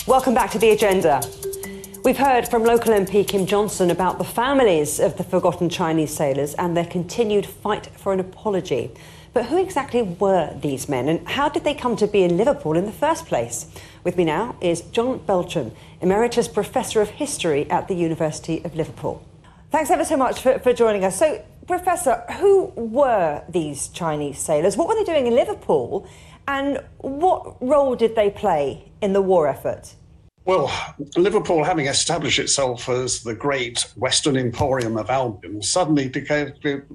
Welcome 0.06 0.35
back 0.35 0.50
to 0.50 0.59
the 0.59 0.71
agenda. 0.71 1.23
We've 2.07 2.17
heard 2.17 2.47
from 2.47 2.63
local 2.63 2.93
MP 2.93 3.27
Kim 3.27 3.47
Johnson 3.47 3.91
about 3.91 4.19
the 4.19 4.25
families 4.25 5.01
of 5.01 5.17
the 5.17 5.25
forgotten 5.25 5.69
Chinese 5.69 6.15
sailors 6.15 6.55
and 6.55 6.77
their 6.77 6.85
continued 6.85 7.45
fight 7.45 7.89
for 7.97 8.13
an 8.13 8.21
apology. 8.21 8.93
But 9.33 9.47
who 9.47 9.57
exactly 9.57 10.03
were 10.03 10.57
these 10.57 10.89
men 10.89 11.09
and 11.09 11.27
how 11.27 11.49
did 11.49 11.65
they 11.65 11.75
come 11.75 11.97
to 11.97 12.07
be 12.07 12.23
in 12.23 12.37
Liverpool 12.37 12.77
in 12.77 12.87
the 12.87 12.93
first 12.93 13.27
place? 13.27 13.67
With 14.05 14.17
me 14.17 14.23
now 14.23 14.55
is 14.61 14.83
John 14.83 15.19
Belchem, 15.19 15.73
Emeritus 16.01 16.47
Professor 16.47 17.01
of 17.01 17.09
History 17.09 17.69
at 17.69 17.89
the 17.89 17.95
University 17.97 18.65
of 18.65 18.77
Liverpool. 18.77 19.27
Thanks 19.73 19.91
ever 19.91 20.05
so 20.05 20.17
much 20.17 20.41
for, 20.43 20.61
for 20.61 20.73
joining 20.73 21.05
us. 21.05 21.19
So, 21.19 21.45
Professor, 21.67 22.23
who 22.39 22.67
were 22.77 23.43
these 23.49 23.89
Chinese 23.89 24.39
sailors? 24.39 24.77
What 24.77 24.87
were 24.87 24.95
they 24.95 25.03
doing 25.03 25.27
in 25.27 25.35
Liverpool? 25.35 26.07
And 26.47 26.85
what 26.99 27.61
role 27.61 27.97
did 27.97 28.15
they 28.15 28.31
play 28.31 28.93
in 29.03 29.13
the 29.13 29.23
war 29.23 29.49
effort? 29.49 29.97
Well, 30.47 30.71
Liverpool, 31.17 31.65
having 31.65 31.87
established 31.87 32.38
itself 32.38 32.88
as 32.88 33.25
the 33.25 33.35
great 33.35 33.81
Western 33.97 34.37
Emporium 34.37 34.97
of 34.97 35.11
Albion, 35.11 35.61
suddenly 35.61 36.09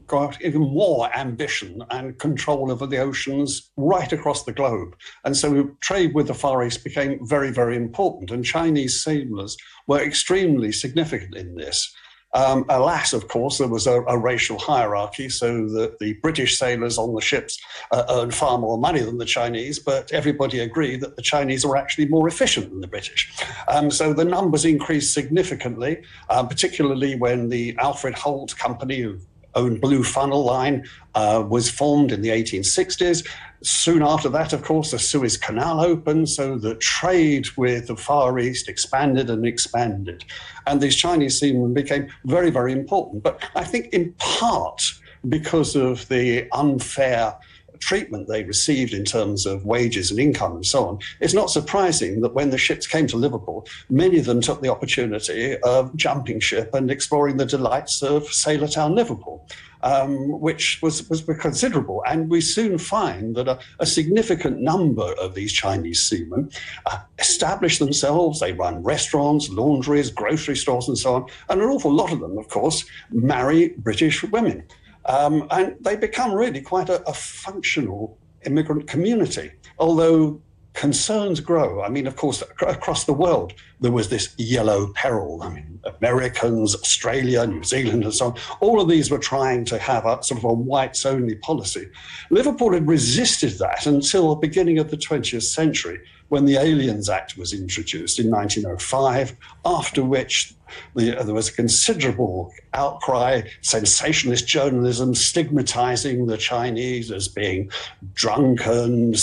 got 0.08 0.41
even 0.41 0.62
more 0.62 1.13
ambition 1.13 1.84
and 1.89 2.17
control 2.17 2.72
over 2.72 2.88
the 2.88 3.00
oceans 3.00 3.70
right 3.75 4.10
across 4.13 4.46
the 4.46 4.53
globe. 4.53 4.96
And 5.25 5.36
so 5.36 5.70
trade 5.81 6.13
with 6.13 6.27
the 6.27 6.34
Far 6.34 6.63
East 6.63 6.86
became 6.86 7.27
very, 7.27 7.51
very 7.51 7.75
important. 7.75 8.31
And 8.31 8.46
Chinese 8.46 9.03
sailors 9.03 9.58
were 9.86 10.00
extremely 10.00 10.72
significant 10.72 11.36
in 11.36 11.53
this. 11.55 11.93
Um, 12.33 12.65
alas, 12.69 13.11
of 13.11 13.27
course, 13.27 13.57
there 13.57 13.67
was 13.67 13.88
a, 13.88 14.01
a, 14.03 14.17
racial 14.17 14.57
hierarchy, 14.57 15.27
so 15.27 15.67
that 15.69 16.00
the 16.00 16.13
British 16.21 16.57
sailors 16.57 16.97
on 16.97 17.13
the 17.13 17.19
ships 17.19 17.59
uh, 17.91 18.05
earned 18.09 18.33
far 18.33 18.57
more 18.57 18.77
money 18.77 19.01
than 19.01 19.17
the 19.17 19.25
Chinese, 19.25 19.79
but 19.79 20.11
everybody 20.13 20.59
agreed 20.59 21.01
that 21.01 21.17
the 21.17 21.21
Chinese 21.21 21.65
were 21.65 21.75
actually 21.75 22.07
more 22.07 22.29
efficient 22.29 22.69
than 22.69 22.79
the 22.79 22.88
British. 22.88 23.33
Um, 23.67 23.91
so 23.91 24.13
the 24.13 24.23
numbers 24.23 24.63
increased 24.63 25.13
significantly, 25.13 26.03
um, 26.29 26.47
particularly 26.47 27.15
when 27.15 27.50
the 27.50 27.75
Alfred 27.79 28.15
Holt 28.15 28.55
Company, 28.57 29.13
own 29.55 29.79
Blue 29.79 30.03
Funnel 30.03 30.43
Line 30.43 30.86
uh, 31.15 31.43
was 31.48 31.70
formed 31.70 32.12
in 32.12 32.22
the 32.22 32.29
1860s. 32.29 33.27
Soon 33.63 34.01
after 34.01 34.29
that, 34.29 34.53
of 34.53 34.63
course, 34.63 34.91
the 34.91 35.00
Suez 35.00 35.38
Canal 35.38 35.81
opened, 35.81 36.29
so 36.29 36.58
the 36.58 36.75
trade 36.75 37.48
with 37.58 37.88
the 37.88 37.96
Far 37.96 38.39
East 38.39 38.67
expanded 38.67 39.29
and 39.29 39.46
expanded. 39.46 40.25
And 40.65 40.81
these 40.81 40.96
Chinese 40.96 41.39
seamen 41.39 41.74
became 41.74 42.08
very, 42.25 42.50
very 42.50 42.72
important. 42.72 43.24
But 43.24 43.43
I 43.55 43.63
think 43.63 43.93
in 43.93 44.13
part 44.13 44.93
because 45.29 45.75
of 45.75 46.08
the 46.08 46.48
unfair 46.51 47.36
treatment 47.81 48.27
they 48.27 48.43
received 48.43 48.93
in 48.93 49.03
terms 49.03 49.45
of 49.45 49.65
wages 49.65 50.11
and 50.11 50.19
income 50.19 50.55
and 50.55 50.65
so 50.65 50.85
on, 50.85 51.00
it's 51.19 51.33
not 51.33 51.50
surprising 51.50 52.21
that 52.21 52.33
when 52.33 52.50
the 52.50 52.57
ships 52.57 52.88
came 52.88 53.07
to 53.07 53.17
Liverpool, 53.17 53.67
many 53.89 54.17
of 54.19 54.25
them 54.25 54.39
took 54.39 54.61
the 54.61 54.69
opportunity 54.69 55.57
of 55.59 55.93
jumping 55.95 56.39
ship 56.39 56.73
and 56.73 56.89
exploring 56.89 57.38
the 57.38 57.45
delights 57.45 58.01
of 58.01 58.27
Sailor 58.27 58.67
Town, 58.67 58.95
Liverpool. 58.95 59.47
Um, 59.83 60.39
which 60.39 60.79
was, 60.83 61.09
was 61.09 61.23
considerable. 61.23 62.03
And 62.05 62.29
we 62.29 62.39
soon 62.39 62.77
find 62.77 63.35
that 63.35 63.47
a, 63.47 63.57
a 63.79 63.88
significant 63.88 64.59
number 64.59 65.11
of 65.19 65.33
these 65.33 65.51
Chinese 65.51 66.03
seamen 66.07 66.51
uh, 66.85 67.00
establish 67.17 67.79
themselves. 67.79 68.39
They 68.39 68.53
run 68.53 68.83
restaurants, 68.83 69.50
laundries, 69.50 70.11
grocery 70.11 70.55
stores, 70.55 70.88
and 70.88 71.00
so 71.00 71.15
on. 71.15 71.25
And 71.50 71.63
an 71.63 71.67
awful 71.67 71.91
lot 71.91 72.13
of 72.13 72.19
them, 72.19 72.38
of 72.38 72.47
course, 72.47 72.85
marry 73.09 73.69
British 73.69 74.21
women. 74.21 74.65
Um, 75.05 75.48
and 75.51 75.75
they 75.81 75.96
become 75.96 76.34
really 76.34 76.62
quite 76.62 76.89
a, 76.89 77.08
a 77.08 77.13
functional 77.13 78.17
immigrant 78.46 78.88
community, 78.88 79.51
although 79.79 80.41
concerns 80.74 81.39
grow. 81.39 81.84
I 81.84 81.89
mean, 81.89 82.08
of 82.08 82.15
course, 82.15 82.41
across 82.62 83.03
the 83.03 83.13
world, 83.13 83.53
there 83.81 83.91
was 83.91 84.10
this 84.10 84.34
yellow 84.38 84.91
peril. 84.93 85.43
I 85.43 85.50
mean, 85.50 85.79
Americans, 86.00 86.75
Australia, 86.75 87.46
New 87.46 87.63
Zealand, 87.63 88.03
and 88.03 88.13
so 88.13 88.27
on, 88.27 88.36
all 88.62 88.79
of 88.79 88.88
these 88.88 89.12
were 89.12 89.20
trying 89.20 89.65
to 89.65 89.77
have 89.77 90.05
a 90.05 90.24
sort 90.24 90.38
of 90.38 90.46
a 90.46 90.53
whites 90.53 91.05
only 91.05 91.36
policy. 91.36 91.89
Liverpool 92.29 92.74
had 92.74 92.88
resisted 92.88 93.60
that 93.60 93.86
until 93.86 94.29
the 94.29 94.36
beginning 94.36 94.79
of 94.79 94.91
the 94.91 94.98
20th 94.98 95.43
century 95.43 96.00
when 96.31 96.45
the 96.45 96.55
Aliens 96.55 97.09
Act 97.09 97.35
was 97.35 97.51
introduced 97.51 98.17
in 98.17 98.31
1905, 98.31 99.35
after 99.65 100.01
which 100.01 100.55
the, 100.95 101.19
uh, 101.19 101.23
there 101.23 101.35
was 101.35 101.50
a 101.50 101.53
considerable 101.53 102.53
outcry, 102.73 103.41
sensationalist 103.60 104.47
journalism 104.47 105.13
stigmatizing 105.13 106.27
the 106.27 106.38
Chinese 106.38 107.12
as 107.12 107.27
being 107.27 107.69
drunken, 108.13 109.13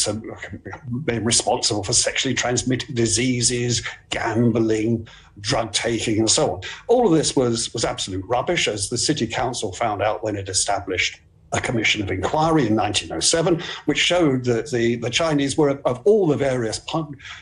being 1.04 1.24
responsible 1.24 1.82
for 1.82 1.94
sexually 1.94 2.34
transmitted 2.34 2.94
diseases, 2.94 3.82
gambling, 4.10 5.08
drug 5.40 5.72
taking, 5.72 6.18
and 6.18 6.30
so 6.30 6.56
on. 6.56 6.60
All 6.88 7.06
of 7.06 7.14
this 7.14 7.34
was, 7.34 7.72
was 7.72 7.86
absolute 7.86 8.22
rubbish, 8.26 8.68
as 8.68 8.90
the 8.90 8.98
City 8.98 9.26
Council 9.26 9.72
found 9.72 10.02
out 10.02 10.22
when 10.22 10.36
it 10.36 10.50
established 10.50 11.22
a 11.52 11.60
commission 11.60 12.02
of 12.02 12.10
inquiry 12.10 12.66
in 12.66 12.76
1907, 12.76 13.62
which 13.86 13.98
showed 13.98 14.44
that 14.44 14.70
the, 14.70 14.96
the 14.96 15.10
Chinese 15.10 15.56
were, 15.56 15.70
of 15.84 16.00
all 16.04 16.26
the 16.26 16.36
various 16.36 16.80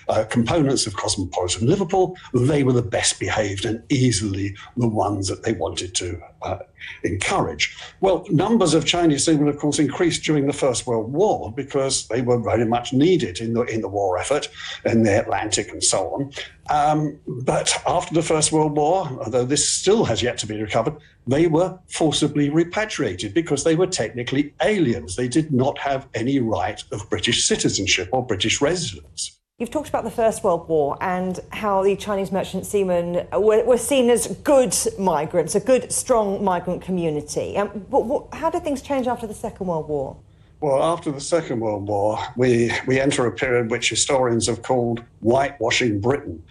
uh, 0.08 0.24
components 0.30 0.86
of 0.86 0.94
cosmopolitan 0.96 1.66
Liverpool, 1.66 2.16
they 2.32 2.62
were 2.62 2.72
the 2.72 2.82
best 2.82 3.18
behaved 3.18 3.64
and 3.64 3.82
easily 3.90 4.54
the 4.76 4.88
ones 4.88 5.28
that 5.28 5.42
they 5.42 5.52
wanted 5.52 5.94
to 5.94 6.20
uh, 6.42 6.58
encourage. 7.02 7.76
Well, 8.00 8.26
numbers 8.30 8.74
of 8.74 8.84
Chinese 8.84 9.24
seamen, 9.24 9.48
of 9.48 9.58
course, 9.58 9.78
increased 9.78 10.24
during 10.24 10.46
the 10.46 10.52
First 10.52 10.86
World 10.86 11.12
War 11.12 11.52
because 11.52 12.06
they 12.08 12.22
were 12.22 12.38
very 12.38 12.64
much 12.66 12.92
needed 12.92 13.40
in 13.40 13.54
the 13.54 13.62
in 13.62 13.80
the 13.80 13.88
war 13.88 14.18
effort 14.18 14.48
in 14.84 15.02
the 15.02 15.20
Atlantic 15.20 15.70
and 15.72 15.82
so 15.82 16.10
on. 16.10 16.32
Um, 16.68 17.18
but 17.26 17.72
after 17.86 18.14
the 18.14 18.22
First 18.22 18.52
World 18.52 18.76
War, 18.76 19.08
although 19.24 19.44
this 19.44 19.68
still 19.68 20.04
has 20.04 20.22
yet 20.22 20.38
to 20.38 20.46
be 20.46 20.60
recovered, 20.60 20.96
they 21.26 21.46
were 21.46 21.78
forcibly 21.88 22.50
repatriated 22.50 23.34
because 23.34 23.64
they 23.64 23.76
were 23.76 23.86
technically 23.86 24.54
aliens. 24.62 25.16
They 25.16 25.28
did 25.28 25.52
not 25.52 25.78
have 25.78 26.08
any 26.14 26.40
right 26.40 26.82
of 26.92 27.08
British 27.08 27.44
citizenship 27.44 28.08
or 28.12 28.26
British 28.26 28.60
residence. 28.60 29.38
You've 29.58 29.70
talked 29.70 29.88
about 29.88 30.04
the 30.04 30.10
First 30.10 30.44
World 30.44 30.68
War 30.68 30.98
and 31.00 31.40
how 31.50 31.82
the 31.82 31.96
Chinese 31.96 32.30
merchant 32.30 32.66
seamen 32.66 33.26
were, 33.32 33.64
were 33.64 33.78
seen 33.78 34.10
as 34.10 34.26
good 34.44 34.76
migrants, 34.98 35.54
a 35.54 35.60
good, 35.60 35.90
strong 35.90 36.44
migrant 36.44 36.82
community. 36.82 37.56
Um, 37.56 37.68
what, 37.88 38.34
how 38.34 38.50
did 38.50 38.64
things 38.64 38.82
change 38.82 39.06
after 39.06 39.26
the 39.26 39.32
Second 39.32 39.66
World 39.66 39.88
War? 39.88 40.18
Well, 40.60 40.82
after 40.82 41.10
the 41.10 41.22
Second 41.22 41.60
World 41.60 41.88
War, 41.88 42.18
we, 42.36 42.70
we 42.86 43.00
enter 43.00 43.24
a 43.24 43.32
period 43.32 43.70
which 43.70 43.88
historians 43.88 44.46
have 44.46 44.60
called 44.60 45.02
whitewashing 45.20 46.02
Britain. 46.02 46.42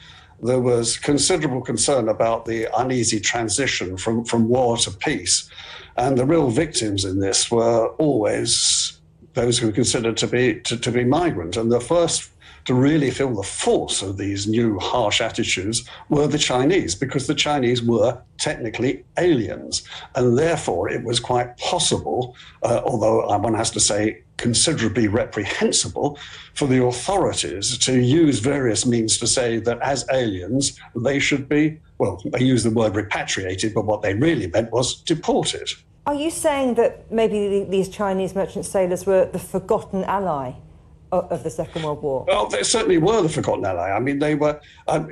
There 0.41 0.59
was 0.59 0.97
considerable 0.97 1.61
concern 1.61 2.09
about 2.09 2.45
the 2.45 2.67
uneasy 2.75 3.19
transition 3.19 3.97
from, 3.97 4.25
from 4.25 4.47
war 4.47 4.77
to 4.77 4.89
peace. 4.89 5.47
And 5.95 6.17
the 6.17 6.25
real 6.25 6.49
victims 6.49 7.05
in 7.05 7.19
this 7.19 7.51
were 7.51 7.89
always 7.99 8.99
those 9.35 9.59
who 9.59 9.67
were 9.67 9.73
considered 9.73 10.17
to 10.17 10.25
be, 10.25 10.61
to, 10.61 10.75
to 10.75 10.91
be 10.91 11.03
migrant. 11.03 11.55
And 11.55 11.71
the 11.71 11.79
first 11.79 12.31
to 12.65 12.73
really 12.73 13.11
feel 13.11 13.33
the 13.33 13.43
force 13.43 14.01
of 14.01 14.17
these 14.17 14.47
new 14.47 14.79
harsh 14.79 15.21
attitudes 15.21 15.87
were 16.09 16.27
the 16.27 16.37
Chinese, 16.37 16.95
because 16.95 17.27
the 17.27 17.35
Chinese 17.35 17.81
were 17.81 18.19
technically 18.37 19.05
aliens. 19.17 19.83
And 20.15 20.37
therefore, 20.37 20.89
it 20.89 21.03
was 21.03 21.19
quite 21.19 21.57
possible, 21.57 22.35
uh, 22.63 22.81
although 22.83 23.25
one 23.37 23.53
has 23.53 23.71
to 23.71 23.79
say 23.79 24.23
considerably 24.37 25.07
reprehensible, 25.07 26.17
for 26.55 26.67
the 26.67 26.83
authorities 26.83 27.77
to 27.77 27.99
use 27.99 28.39
various 28.39 28.85
means 28.85 29.17
to 29.19 29.27
say 29.27 29.59
that 29.59 29.79
as 29.81 30.05
aliens, 30.11 30.77
they 30.95 31.19
should 31.19 31.47
be, 31.47 31.79
well, 31.99 32.21
they 32.25 32.43
use 32.43 32.63
the 32.63 32.71
word 32.71 32.95
repatriated, 32.95 33.73
but 33.73 33.85
what 33.85 34.01
they 34.01 34.13
really 34.13 34.47
meant 34.47 34.71
was 34.71 35.01
deported. 35.03 35.69
Are 36.07 36.15
you 36.15 36.29
saying 36.29 36.75
that 36.75 37.11
maybe 37.11 37.63
these 37.63 37.89
Chinese 37.89 38.35
merchant 38.35 38.65
sailors 38.65 39.05
were 39.05 39.25
the 39.25 39.39
forgotten 39.39 40.03
ally? 40.03 40.53
Of 41.11 41.43
the 41.43 41.49
Second 41.49 41.83
World 41.83 42.01
War? 42.01 42.25
Well, 42.27 42.47
they 42.47 42.63
certainly 42.63 42.97
were 42.97 43.21
the 43.21 43.29
forgotten 43.29 43.65
ally. 43.65 43.91
I 43.91 43.99
mean, 43.99 44.19
they 44.19 44.35
were, 44.35 44.59
um, 44.87 45.09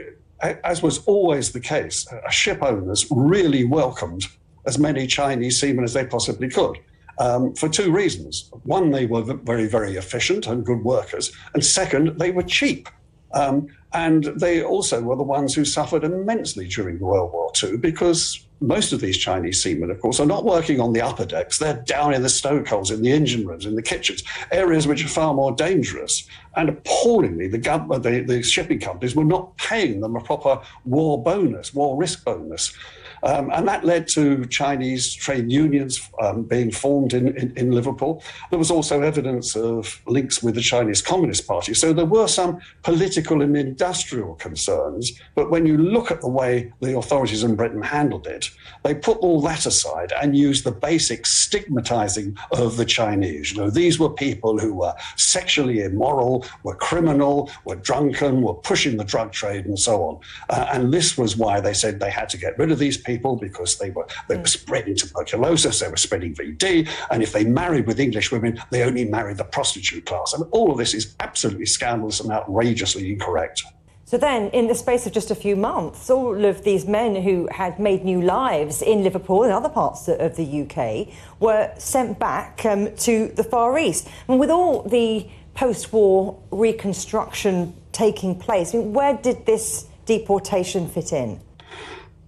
as 0.64 0.82
was 0.82 1.00
always 1.06 1.52
the 1.52 1.60
case, 1.60 2.06
ship 2.30 2.62
owners 2.62 3.08
really 3.12 3.64
welcomed 3.64 4.26
as 4.66 4.80
many 4.80 5.08
Chinese 5.08 5.60
seamen 5.60 5.84
as 5.84 5.94
they 5.94 6.06
possibly 6.06 6.50
could. 6.50 6.78
Um, 7.20 7.54
for 7.54 7.70
two 7.70 7.92
reasons. 7.92 8.50
One, 8.64 8.90
they 8.90 9.06
were 9.06 9.22
very, 9.22 9.68
very 9.68 9.98
efficient 9.98 10.48
and 10.48 10.66
good 10.66 10.84
workers. 10.84 11.32
And 11.54 11.64
second, 11.64 12.18
they 12.18 12.32
were 12.32 12.42
cheap. 12.42 12.90
Um, 13.34 13.68
and 13.94 14.26
they 14.36 14.64
also 14.64 15.02
were 15.02 15.16
the 15.16 15.24
ones 15.24 15.54
who 15.54 15.66
suffered 15.66 16.04
immensely 16.04 16.68
during 16.68 17.00
World 17.00 17.32
War 17.32 17.52
II 17.62 17.78
because 17.78 18.46
most 18.64 18.94
of 18.94 19.02
these 19.02 19.18
Chinese 19.18 19.62
seamen, 19.62 19.92
of 19.92 20.00
course, 20.00 20.20
are 20.20 20.26
not 20.26 20.46
working 20.46 20.80
on 20.80 20.94
the 20.94 21.02
upper 21.02 21.26
decks. 21.26 21.60
They're 21.60 21.82
down 21.86 22.14
in 22.14 22.22
the 22.22 22.30
stokeholes, 22.30 22.92
in 22.92 23.02
the 23.02 23.12
engine 23.12 23.46
rooms, 23.46 23.66
in 23.66 23.76
the 23.76 23.82
kitchens, 23.82 24.24
areas 24.52 24.88
which 24.88 25.04
are 25.04 25.10
far 25.10 25.34
more 25.34 25.52
dangerous. 25.52 26.28
And 26.56 26.70
appallingly, 26.70 27.50
the, 27.50 27.58
government, 27.58 28.04
the, 28.04 28.22
the 28.22 28.42
shipping 28.42 28.80
companies 28.80 29.16
were 29.16 29.26
not 29.26 29.58
paying 29.58 30.00
them 30.00 30.16
a 30.16 30.22
proper 30.22 30.62
war 30.86 31.22
bonus, 31.22 31.74
war 31.74 31.98
risk 31.98 32.24
bonus. 32.24 32.74
Um, 33.24 33.50
and 33.54 33.66
that 33.70 33.86
led 33.86 34.08
to 34.10 34.46
Chinese 34.46 35.14
trade 35.14 35.50
unions 35.50 36.10
um, 36.22 36.44
being 36.44 36.72
formed 36.72 37.14
in, 37.14 37.30
in, 37.38 37.58
in, 37.58 37.72
Liverpool. 37.72 38.22
There 38.50 38.60
was 38.60 38.70
also 38.70 39.02
evidence 39.02 39.56
of 39.56 40.02
links 40.08 40.44
with 40.44 40.56
the 40.56 40.62
Chinese 40.62 41.02
Communist 41.02 41.48
Party. 41.48 41.74
So 41.74 41.94
there 41.94 42.06
were 42.06 42.28
some 42.28 42.60
political 42.84 43.42
and 43.42 43.56
industrial 43.56 44.36
concerns. 44.36 45.14
But 45.36 45.50
when 45.50 45.66
you 45.66 45.78
look 45.78 46.12
at 46.12 46.20
the 46.20 46.28
way 46.28 46.74
the 46.82 46.98
authorities 46.98 47.44
in 47.44 47.56
Britain 47.56 47.82
handled 47.82 48.28
it, 48.28 48.50
they 48.84 48.94
put 48.94 49.18
all 49.20 49.40
that 49.42 49.66
aside 49.66 50.12
and 50.22 50.36
used 50.36 50.66
the 50.66 50.72
basic 50.72 51.26
stigmatizing 51.26 52.38
of 52.52 52.76
the 52.76 52.86
Chinese. 52.86 53.54
You 53.54 53.62
know, 53.62 53.70
these 53.70 54.00
were 54.00 54.10
people 54.10 54.60
who 54.60 54.74
were 54.74 54.94
sexually 55.16 55.82
immoral, 55.84 56.46
were 56.64 56.76
criminal, 56.76 57.50
were 57.64 57.78
drunken, 57.78 58.42
were 58.42 58.54
pushing 58.54 58.98
the 58.98 59.06
drug 59.06 59.32
trade, 59.32 59.66
and 59.66 59.80
so 59.80 60.04
on. 60.04 60.20
Uh, 60.50 60.68
and 60.74 60.94
this 60.94 61.18
was 61.18 61.38
why 61.38 61.62
they 61.62 61.74
said 61.74 62.02
they 62.02 62.12
had 62.12 62.28
to 62.30 62.38
get 62.38 62.58
rid 62.58 62.70
of 62.70 62.80
these 62.80 62.98
people 62.98 63.13
because 63.18 63.78
they 63.78 63.90
were 63.90 64.08
they 64.28 64.38
were 64.38 64.46
spreading 64.46 64.96
tuberculosis, 64.96 65.80
they 65.80 65.88
were 65.88 65.98
spreading 65.98 66.34
VD, 66.34 66.88
and 67.12 67.24
if 67.24 67.34
they 67.34 67.44
married 67.44 67.88
with 67.88 68.00
English 68.00 68.32
women, 68.32 68.62
they 68.72 68.84
only 68.84 69.06
married 69.06 69.38
the 69.38 69.44
prostitute 69.44 70.06
class. 70.06 70.34
I 70.36 70.40
mean, 70.40 70.50
all 70.52 70.72
of 70.72 70.78
this 70.78 70.94
is 70.94 71.16
absolutely 71.20 71.66
scandalous 71.66 72.20
and 72.20 72.32
outrageously 72.32 73.12
incorrect. 73.12 73.64
So 74.06 74.18
then, 74.20 74.50
in 74.50 74.68
the 74.68 74.76
space 74.76 75.08
of 75.08 75.12
just 75.12 75.32
a 75.32 75.36
few 75.36 75.56
months, 75.56 76.10
all 76.10 76.46
of 76.46 76.64
these 76.64 76.86
men 76.86 77.16
who 77.16 77.48
had 77.52 77.80
made 77.80 78.06
new 78.06 78.22
lives 78.22 78.84
in 78.84 79.02
Liverpool 79.02 79.42
and 79.44 79.52
other 79.52 79.70
parts 79.70 80.08
of 80.08 80.36
the 80.36 80.62
UK 80.62 81.08
were 81.40 81.74
sent 81.80 82.20
back 82.20 82.64
um, 82.66 82.96
to 82.98 83.30
the 83.30 83.44
Far 83.44 83.80
East. 83.80 84.08
And 84.28 84.40
with 84.40 84.52
all 84.52 84.84
the 84.84 85.28
post 85.56 85.92
war 85.94 86.40
reconstruction 86.52 87.74
taking 87.92 88.38
place, 88.38 88.76
I 88.76 88.80
mean, 88.80 88.94
where 88.94 89.18
did 89.18 89.48
this 89.48 89.88
deportation 90.06 90.88
fit 90.88 91.12
in? 91.12 91.40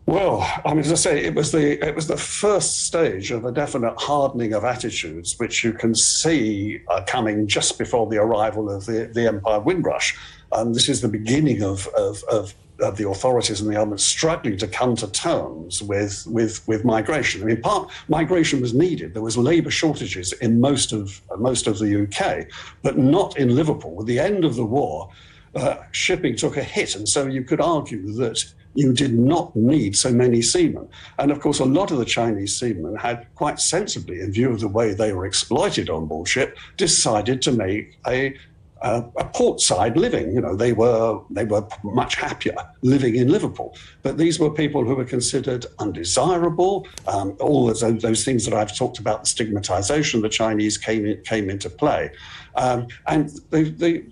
Well, 0.07 0.47
I 0.63 0.69
mean, 0.69 0.81
as 0.81 0.91
I 0.91 0.95
say, 0.95 1.25
it 1.25 1.33
was 1.33 1.51
the 1.51 1.83
it 1.83 1.95
was 1.95 2.05
the 2.05 2.17
first 2.17 2.85
stage 2.85 3.31
of 3.31 3.43
a 3.43 3.51
definite 3.51 3.95
hardening 3.97 4.53
of 4.53 4.63
attitudes, 4.63 5.39
which 5.39 5.63
you 5.63 5.73
can 5.73 5.95
see 5.95 6.81
uh, 6.89 7.03
coming 7.07 7.47
just 7.47 7.79
before 7.79 8.07
the 8.07 8.17
arrival 8.17 8.69
of 8.69 8.85
the, 8.85 9.09
the 9.11 9.27
Empire 9.27 9.59
Windrush. 9.59 10.15
And 10.51 10.75
this 10.75 10.89
is 10.89 11.01
the 11.01 11.07
beginning 11.07 11.63
of, 11.63 11.87
of, 11.97 12.23
of, 12.25 12.53
of 12.79 12.97
the 12.97 13.09
authorities 13.09 13.59
and 13.59 13.69
the 13.69 13.73
government 13.73 13.99
struggling 13.99 14.57
to 14.57 14.67
come 14.67 14.95
to 14.97 15.07
terms 15.11 15.81
with, 15.81 16.25
with, 16.27 16.65
with 16.67 16.85
migration. 16.85 17.41
I 17.41 17.45
mean, 17.45 17.61
part 17.61 17.89
migration 18.07 18.61
was 18.61 18.75
needed. 18.75 19.15
There 19.15 19.23
was 19.23 19.37
labour 19.37 19.71
shortages 19.71 20.33
in 20.33 20.61
most 20.61 20.93
of, 20.93 21.19
most 21.39 21.65
of 21.65 21.79
the 21.79 22.03
UK, 22.03 22.47
but 22.83 22.97
not 22.97 23.37
in 23.39 23.55
Liverpool. 23.55 23.95
With 23.95 24.05
the 24.05 24.19
end 24.19 24.45
of 24.45 24.55
the 24.55 24.65
war, 24.65 25.09
uh, 25.55 25.77
shipping 25.91 26.35
took 26.35 26.57
a 26.57 26.63
hit. 26.63 26.95
And 26.95 27.09
so 27.09 27.25
you 27.25 27.43
could 27.43 27.59
argue 27.59 28.11
that 28.13 28.45
you 28.75 28.93
did 28.93 29.17
not 29.17 29.55
need 29.55 29.95
so 29.95 30.11
many 30.11 30.41
seamen. 30.41 30.87
And 31.17 31.31
of 31.31 31.39
course, 31.39 31.59
a 31.59 31.65
lot 31.65 31.91
of 31.91 31.97
the 31.97 32.05
Chinese 32.05 32.59
seamen 32.59 32.95
had 32.95 33.27
quite 33.35 33.59
sensibly, 33.59 34.21
in 34.21 34.31
view 34.31 34.51
of 34.51 34.59
the 34.59 34.67
way 34.67 34.93
they 34.93 35.13
were 35.13 35.25
exploited 35.25 35.89
on 35.89 36.05
board 36.05 36.27
ship, 36.27 36.57
decided 36.77 37.41
to 37.43 37.51
make 37.51 37.97
a 38.07 38.37
uh, 38.81 39.01
a 39.17 39.25
portside 39.25 39.97
living. 39.97 40.31
You 40.31 40.41
know, 40.41 40.55
they 40.55 40.73
were 40.73 41.21
they 41.29 41.45
were 41.45 41.67
much 41.83 42.15
happier 42.15 42.55
living 42.81 43.15
in 43.15 43.29
Liverpool. 43.29 43.75
But 44.03 44.17
these 44.17 44.37
were 44.39 44.51
people 44.51 44.83
who 44.83 44.95
were 44.95 45.05
considered 45.05 45.65
undesirable. 45.79 46.87
Um, 47.07 47.35
all 47.39 47.67
those, 47.67 47.81
those 48.01 48.23
things 48.25 48.45
that 48.45 48.53
I've 48.53 48.75
talked 48.75 48.99
about, 48.99 49.23
the 49.23 49.29
stigmatization 49.29 50.19
of 50.19 50.23
the 50.23 50.29
Chinese 50.29 50.77
came 50.77 51.05
in, 51.05 51.21
came 51.23 51.49
into 51.49 51.69
play. 51.69 52.11
Um, 52.55 52.87
and 53.07 53.29
the, 53.49 53.63
the 53.63 54.05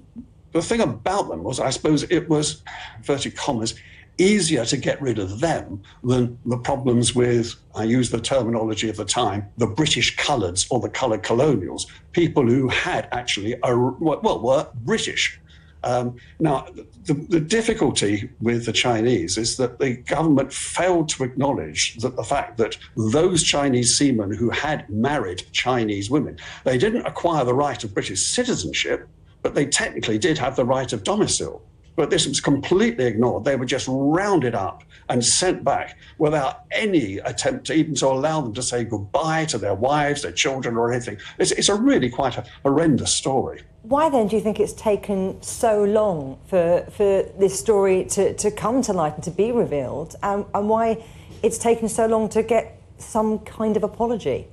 the 0.54 0.62
thing 0.62 0.82
about 0.82 1.30
them 1.30 1.44
was, 1.44 1.60
I 1.60 1.72
suppose, 1.72 2.04
it 2.04 2.30
was 2.30 2.64
inverted 2.98 3.36
commas 3.36 3.76
easier 4.18 4.66
to 4.66 4.78
get 4.78 5.02
rid 5.02 5.20
of 5.20 5.40
them 5.40 5.82
than 6.04 6.38
the 6.46 6.58
problems 6.58 7.16
with, 7.16 7.56
I 7.76 7.84
use 7.84 8.12
the 8.12 8.22
terminology 8.22 8.90
of 8.90 8.98
the 8.98 9.06
time, 9.06 9.48
the 9.58 9.68
British 9.68 10.16
coloureds 10.18 10.68
or 10.70 10.80
the 10.80 10.90
coloured 10.90 11.24
colonials, 11.24 11.88
people 12.12 12.48
who 12.48 12.68
had 12.68 13.08
actually, 13.12 13.54
a, 13.64 13.76
well, 13.76 14.40
were 14.42 14.68
British. 14.84 15.40
Um, 15.84 16.16
now, 16.40 16.68
the, 17.04 17.14
the, 17.14 17.42
difficulty 17.42 18.30
with 18.40 18.66
the 18.66 18.72
Chinese 18.72 19.38
is 19.38 19.58
that 19.58 19.80
the 19.80 19.98
government 19.98 20.54
failed 20.54 21.10
to 21.10 21.26
acknowledge 21.26 21.98
that 21.98 22.16
the 22.16 22.24
fact 22.24 22.58
that 22.58 22.78
those 22.96 23.44
Chinese 23.44 23.98
seamen 23.98 24.34
who 24.34 24.50
had 24.50 24.90
married 24.90 25.44
Chinese 25.52 26.10
women, 26.10 26.40
they 26.64 26.78
didn't 26.78 27.06
acquire 27.06 27.44
the 27.44 27.54
right 27.54 27.84
of 27.84 27.94
British 27.94 28.22
citizenship, 28.22 29.10
but 29.42 29.56
they 29.56 29.66
technically 29.66 30.18
did 30.18 30.38
have 30.38 30.56
the 30.56 30.64
right 30.64 30.94
of 30.94 31.04
domicile. 31.04 31.62
But 31.96 32.10
this 32.10 32.28
was 32.28 32.42
completely 32.42 33.06
ignored. 33.06 33.46
They 33.46 33.56
were 33.56 33.66
just 33.66 33.88
rounded 33.90 34.56
up 34.56 34.84
and 35.10 35.24
sent 35.24 35.64
back 35.64 35.98
without 36.18 36.62
any 36.72 37.18
attempt 37.20 37.68
to 37.68 37.74
even 37.74 37.94
to 37.96 38.08
allow 38.08 38.42
them 38.42 38.54
to 38.54 38.64
say 38.64 38.84
goodbye 38.84 39.46
to 39.46 39.58
their 39.58 39.76
wives, 39.76 40.22
their 40.24 40.32
children, 40.32 40.76
or 40.76 40.92
anything. 40.92 41.18
It's, 41.38 41.52
it's 41.52 41.70
a 41.70 41.76
really 41.76 42.10
quite 42.10 42.38
a 42.38 42.46
horrendous 42.64 43.14
story. 43.14 43.62
Why 43.84 44.10
then 44.10 44.28
do 44.28 44.36
you 44.38 44.42
think 44.42 44.60
it's 44.60 44.74
taken 44.74 45.42
so 45.42 45.84
long 45.84 46.40
for, 46.46 46.86
for 46.92 47.24
this 47.38 47.60
story 47.60 48.06
to, 48.06 48.34
to 48.36 48.50
come 48.50 48.82
to 48.84 48.94
light 48.94 49.16
and 49.16 49.24
to 49.24 49.32
be 49.32 49.52
revealed? 49.52 50.16
Um, 50.24 50.46
and 50.54 50.70
why 50.70 51.04
it's 51.44 51.58
taken 51.58 51.90
so 51.90 52.08
long 52.08 52.30
to 52.30 52.44
get 52.44 52.82
some 52.98 53.40
kind 53.40 53.76
of 53.76 53.84
apology? 53.84 54.48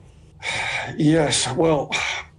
Yes, 0.96 1.50
well, 1.54 1.94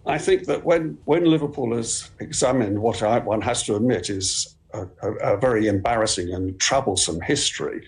I 0.06 0.18
think 0.18 0.46
that 0.48 0.66
when, 0.66 0.98
when 1.06 1.26
Liverpool 1.26 1.76
has 1.76 2.10
examined 2.20 2.80
what 2.80 3.02
I, 3.04 3.20
one 3.20 3.42
has 3.42 3.64
to 3.64 3.76
admit 3.76 4.10
is 4.10 4.56
a, 4.74 5.12
a, 5.12 5.38
very 5.38 5.68
embarrassing 5.68 6.34
and 6.34 6.60
troublesome 6.60 7.22
history, 7.22 7.86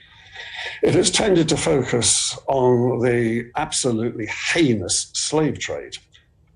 it 0.82 0.94
has 0.94 1.12
tended 1.12 1.50
to 1.50 1.58
focus 1.58 2.38
on 2.48 3.00
the 3.00 3.50
absolutely 3.56 4.28
heinous 4.28 5.10
slave 5.14 5.60
trade. 5.60 5.98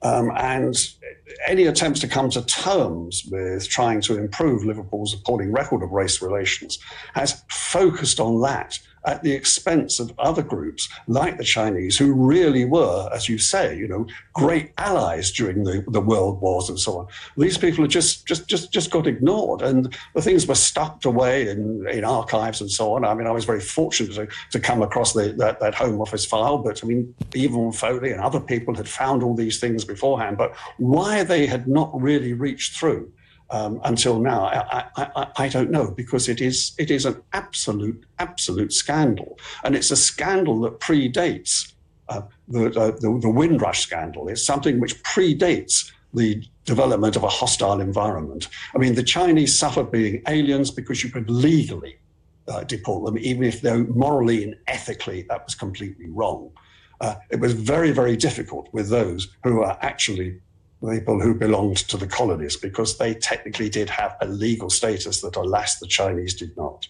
Um, 0.04 0.32
and 0.36 0.76
any 1.48 1.66
attempts 1.66 2.00
to 2.02 2.08
come 2.08 2.30
to 2.32 2.46
terms 2.46 3.24
with 3.32 3.68
trying 3.68 4.02
to 4.02 4.18
improve 4.18 4.64
Liverpool's 4.64 5.14
appalling 5.14 5.52
record 5.52 5.82
of 5.84 5.92
race 5.92 6.22
relations 6.22 6.78
has 7.14 7.44
focused 7.50 8.20
on 8.20 8.42
that 8.42 8.78
at 9.08 9.24
the 9.24 9.32
expense 9.32 10.00
of 10.00 10.14
other 10.20 10.44
groups 10.44 10.90
like 11.08 11.38
the 11.38 11.44
Chinese, 11.44 11.98
who 11.98 12.14
really 12.14 12.66
were, 12.66 13.10
as 13.14 13.28
you 13.30 13.38
say, 13.38 13.76
you 13.76 13.88
know, 13.88 14.06
great 14.34 14.74
allies 14.78 15.32
during 15.32 15.64
the, 15.64 15.84
the 15.88 16.02
world 16.02 16.42
wars 16.42 16.70
and 16.70 16.80
so 16.80 17.00
on. 17.00 17.08
These 17.38 17.58
people 17.58 17.84
have 17.86 17.92
just 17.92 18.28
just 18.28 18.48
just 18.48 18.72
just 18.72 18.92
got 18.92 19.08
ignored, 19.08 19.62
and 19.62 19.98
the 20.14 20.22
things 20.22 20.46
were 20.46 20.56
stuffed 20.56 21.06
away 21.06 21.50
in, 21.50 21.88
in 21.90 22.04
archives 22.04 22.60
and 22.60 22.70
so 22.70 22.94
on. 22.94 23.06
I 23.06 23.14
mean, 23.14 23.28
I 23.28 23.32
was 23.32 23.46
very 23.46 23.62
fortunate 23.62 24.14
to, 24.16 24.28
to 24.52 24.60
come 24.60 24.82
across 24.82 25.14
the, 25.14 25.34
that, 25.38 25.60
that 25.62 25.74
Home 25.76 26.02
Office 26.02 26.26
file, 26.26 26.58
but 26.58 26.84
I 26.84 26.88
mean, 26.88 27.16
even 27.34 27.72
Foley 27.72 28.12
and 28.12 28.22
other 28.22 28.42
people 28.42 28.76
had 28.76 28.90
found 28.90 29.24
all 29.24 29.36
these 29.36 29.60
things 29.60 29.86
beforehand, 29.86 30.38
but 30.38 30.54
why 30.78 31.24
they 31.24 31.48
had 31.48 31.68
not 31.68 31.90
really 32.00 32.34
reached 32.34 32.78
through 32.78 33.12
um, 33.50 33.80
until 33.86 34.20
now, 34.20 34.46
I, 34.46 34.86
I, 34.98 35.28
I, 35.38 35.48
don't 35.48 35.72
know 35.72 35.90
because 35.92 36.28
it 36.28 36.42
is 36.42 36.74
it 36.78 36.92
is 36.92 37.06
an 37.06 37.22
absolute 37.32 38.06
absolute 38.20 38.74
scandal, 38.74 39.40
and 39.64 39.74
it's 39.74 39.90
a 39.90 39.96
scandal 39.96 40.60
that 40.62 40.80
predates 40.82 41.72
uh, 42.10 42.22
the, 42.50 42.68
uh, 42.80 42.92
the, 43.00 43.20
the 43.22 43.30
Windrush 43.30 43.82
scandal. 43.82 44.28
It's 44.28 44.44
something 44.44 44.80
which 44.80 45.02
predates 45.04 45.92
the 46.14 46.44
development 46.66 47.16
of 47.16 47.24
a 47.24 47.30
hostile 47.30 47.80
environment. 47.80 48.50
I 48.76 48.80
mean, 48.80 48.96
the 48.96 49.04
Chinese 49.04 49.58
suffered 49.58 49.92
being 49.92 50.22
aliens 50.28 50.72
because 50.72 51.04
you 51.04 51.10
could 51.10 51.30
legally 51.30 51.98
uh, 52.48 52.64
deport 52.64 53.06
them, 53.06 53.18
even 53.18 53.44
if 53.44 53.62
though 53.62 53.84
morally 53.86 54.44
and 54.44 54.56
ethically 54.68 55.24
that 55.30 55.46
was 55.46 55.56
completely 55.56 56.10
wrong. 56.10 56.52
Uh, 57.00 57.16
it 57.30 57.40
was 57.40 57.54
very, 57.54 57.92
very 57.92 58.18
difficult 58.18 58.68
with 58.74 58.90
those 58.90 59.30
who 59.44 59.62
are 59.62 59.78
actually 59.82 60.40
people 60.86 61.20
who 61.20 61.34
belonged 61.34 61.78
to 61.78 61.98
the 61.98 62.08
colonies 62.08 62.56
because 62.56 62.98
they 62.98 63.14
technically 63.14 63.70
did 63.70 63.90
have 63.90 64.16
a 64.22 64.28
legal 64.28 64.70
status 64.70 65.22
that, 65.22 65.36
alas, 65.36 65.80
the 65.80 65.88
Chinese 65.88 66.36
did 66.36 66.56
not. 66.56 66.88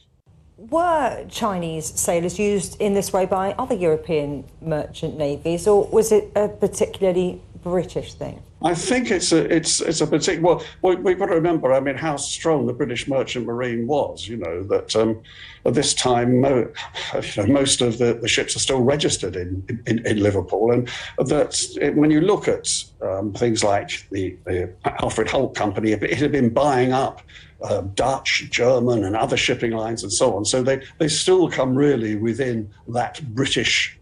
Were 0.58 1.26
Chinese 1.30 1.86
sailors 1.86 2.40
used 2.40 2.82
in 2.82 2.94
this 2.94 3.14
way 3.14 3.26
by 3.26 3.54
other 3.54 3.76
European 3.76 4.44
merchant 4.62 5.18
navies, 5.18 5.68
or 5.68 5.88
was 5.88 6.12
it 6.12 6.32
a 6.36 6.50
particularly 6.50 7.42
British 7.64 8.16
thing? 8.16 8.42
I 8.64 8.74
think 8.74 9.12
it's 9.12 9.32
a 9.32 9.54
it's 9.54 9.82
it's 9.82 10.02
a 10.02 10.08
particular. 10.08 10.60
Well, 10.82 10.98
we've 10.98 11.20
got 11.20 11.28
to 11.28 11.36
remember. 11.36 11.74
I 11.74 11.80
mean, 11.80 11.96
how 11.96 12.18
strong 12.18 12.66
the 12.66 12.74
British 12.74 13.08
Merchant 13.08 13.46
Marine 13.46 13.86
was. 13.86 14.28
You 14.28 14.38
know 14.38 14.64
that 14.64 14.96
um, 14.96 15.22
at 15.66 15.76
this 15.76 15.94
time, 15.94 16.42
mo- 16.42 16.72
you 17.14 17.44
know, 17.44 17.54
most 17.54 17.82
of 17.82 18.00
the, 18.00 18.16
the 18.16 18.28
ships 18.28 18.56
are 18.56 18.60
still 18.60 18.82
registered 18.82 19.36
in, 19.36 19.82
in, 19.86 20.06
in 20.08 20.24
Liverpool, 20.24 20.72
and 20.72 20.90
that 21.20 21.62
it, 21.80 21.96
when 21.96 22.10
you 22.10 22.22
look 22.22 22.48
at 22.48 22.68
um, 23.02 23.32
things 23.34 23.64
like 23.64 24.08
the, 24.10 24.36
the 24.46 24.74
Alfred 25.02 25.30
Holt 25.30 25.54
Company, 25.54 25.92
it 25.92 26.18
had 26.18 26.32
been 26.32 26.50
buying 26.50 26.94
up 26.94 27.22
uh, 27.62 27.82
Dutch, 27.82 28.48
German, 28.50 29.04
and 29.04 29.16
other 29.16 29.38
shipping 29.38 29.72
lines 29.72 30.04
and 30.04 30.12
so 30.12 30.36
on. 30.36 30.46
So 30.46 30.64
they, 30.64 30.84
they 30.98 31.08
still 31.08 31.50
come 31.50 31.76
really 31.76 32.16
within 32.16 32.72
that 32.88 33.22
British 33.36 34.00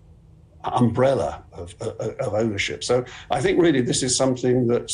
umbrella 0.74 1.44
of, 1.54 1.76
of, 1.82 2.34
ownership. 2.34 2.84
So 2.84 3.06
I 3.32 3.42
think 3.42 3.62
really 3.62 3.82
this 3.82 4.04
is 4.04 4.16
something 4.16 4.68
that, 4.68 4.92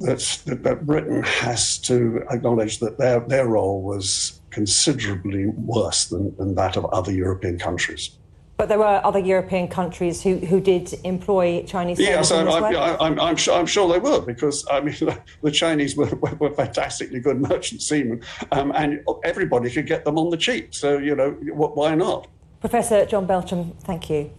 that, 0.00 0.42
that 0.62 0.86
Britain 0.86 1.22
has 1.22 1.78
to 1.78 2.24
acknowledge 2.30 2.78
that 2.78 2.98
their, 2.98 3.20
their 3.20 3.46
role 3.46 3.82
was 3.82 4.40
considerably 4.50 5.46
worse 5.46 6.06
than, 6.06 6.36
than 6.36 6.54
that 6.56 6.76
of 6.76 6.84
other 6.86 7.12
European 7.12 7.58
countries. 7.58 8.18
But 8.58 8.68
there 8.68 8.78
were 8.78 9.00
other 9.02 9.18
European 9.18 9.66
countries 9.66 10.22
who, 10.22 10.36
who 10.36 10.60
did 10.60 10.94
employ 11.04 11.64
Chinese. 11.64 11.98
Yes, 11.98 12.30
I'm, 12.30 12.48
I'm, 12.48 12.76
I'm, 13.00 13.18
I'm, 13.20 13.36
sure, 13.36 13.58
I'm 13.58 13.66
sure 13.66 13.92
they 13.92 13.98
were 13.98 14.20
because 14.20 14.64
I 14.70 14.80
mean 14.80 14.94
the 15.42 15.50
Chinese 15.50 15.96
were, 15.96 16.06
were, 16.06 16.34
were 16.34 16.50
fantastically 16.52 17.18
good 17.18 17.40
merchant 17.40 17.82
seamen, 17.82 18.22
um, 18.52 18.70
and 18.76 19.00
everybody 19.24 19.68
could 19.70 19.86
get 19.86 20.04
them 20.04 20.16
on 20.16 20.30
the 20.30 20.36
cheap. 20.36 20.74
So 20.74 20.98
you 20.98 21.16
know 21.16 21.30
why 21.32 21.96
not? 21.96 22.28
Professor 22.60 23.04
John 23.06 23.26
Belchem, 23.26 23.74
thank 23.82 24.08
you. 24.08 24.30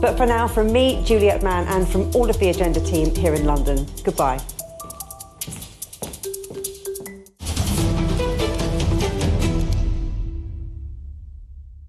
But 0.00 0.16
for 0.16 0.26
now, 0.26 0.46
from 0.46 0.72
me, 0.72 1.02
Juliet 1.04 1.42
Mann, 1.42 1.66
and 1.68 1.88
from 1.88 2.14
all 2.14 2.28
of 2.28 2.38
the 2.38 2.50
Agenda 2.50 2.80
team 2.80 3.14
here 3.14 3.34
in 3.34 3.44
London, 3.44 3.86
goodbye. 4.04 4.40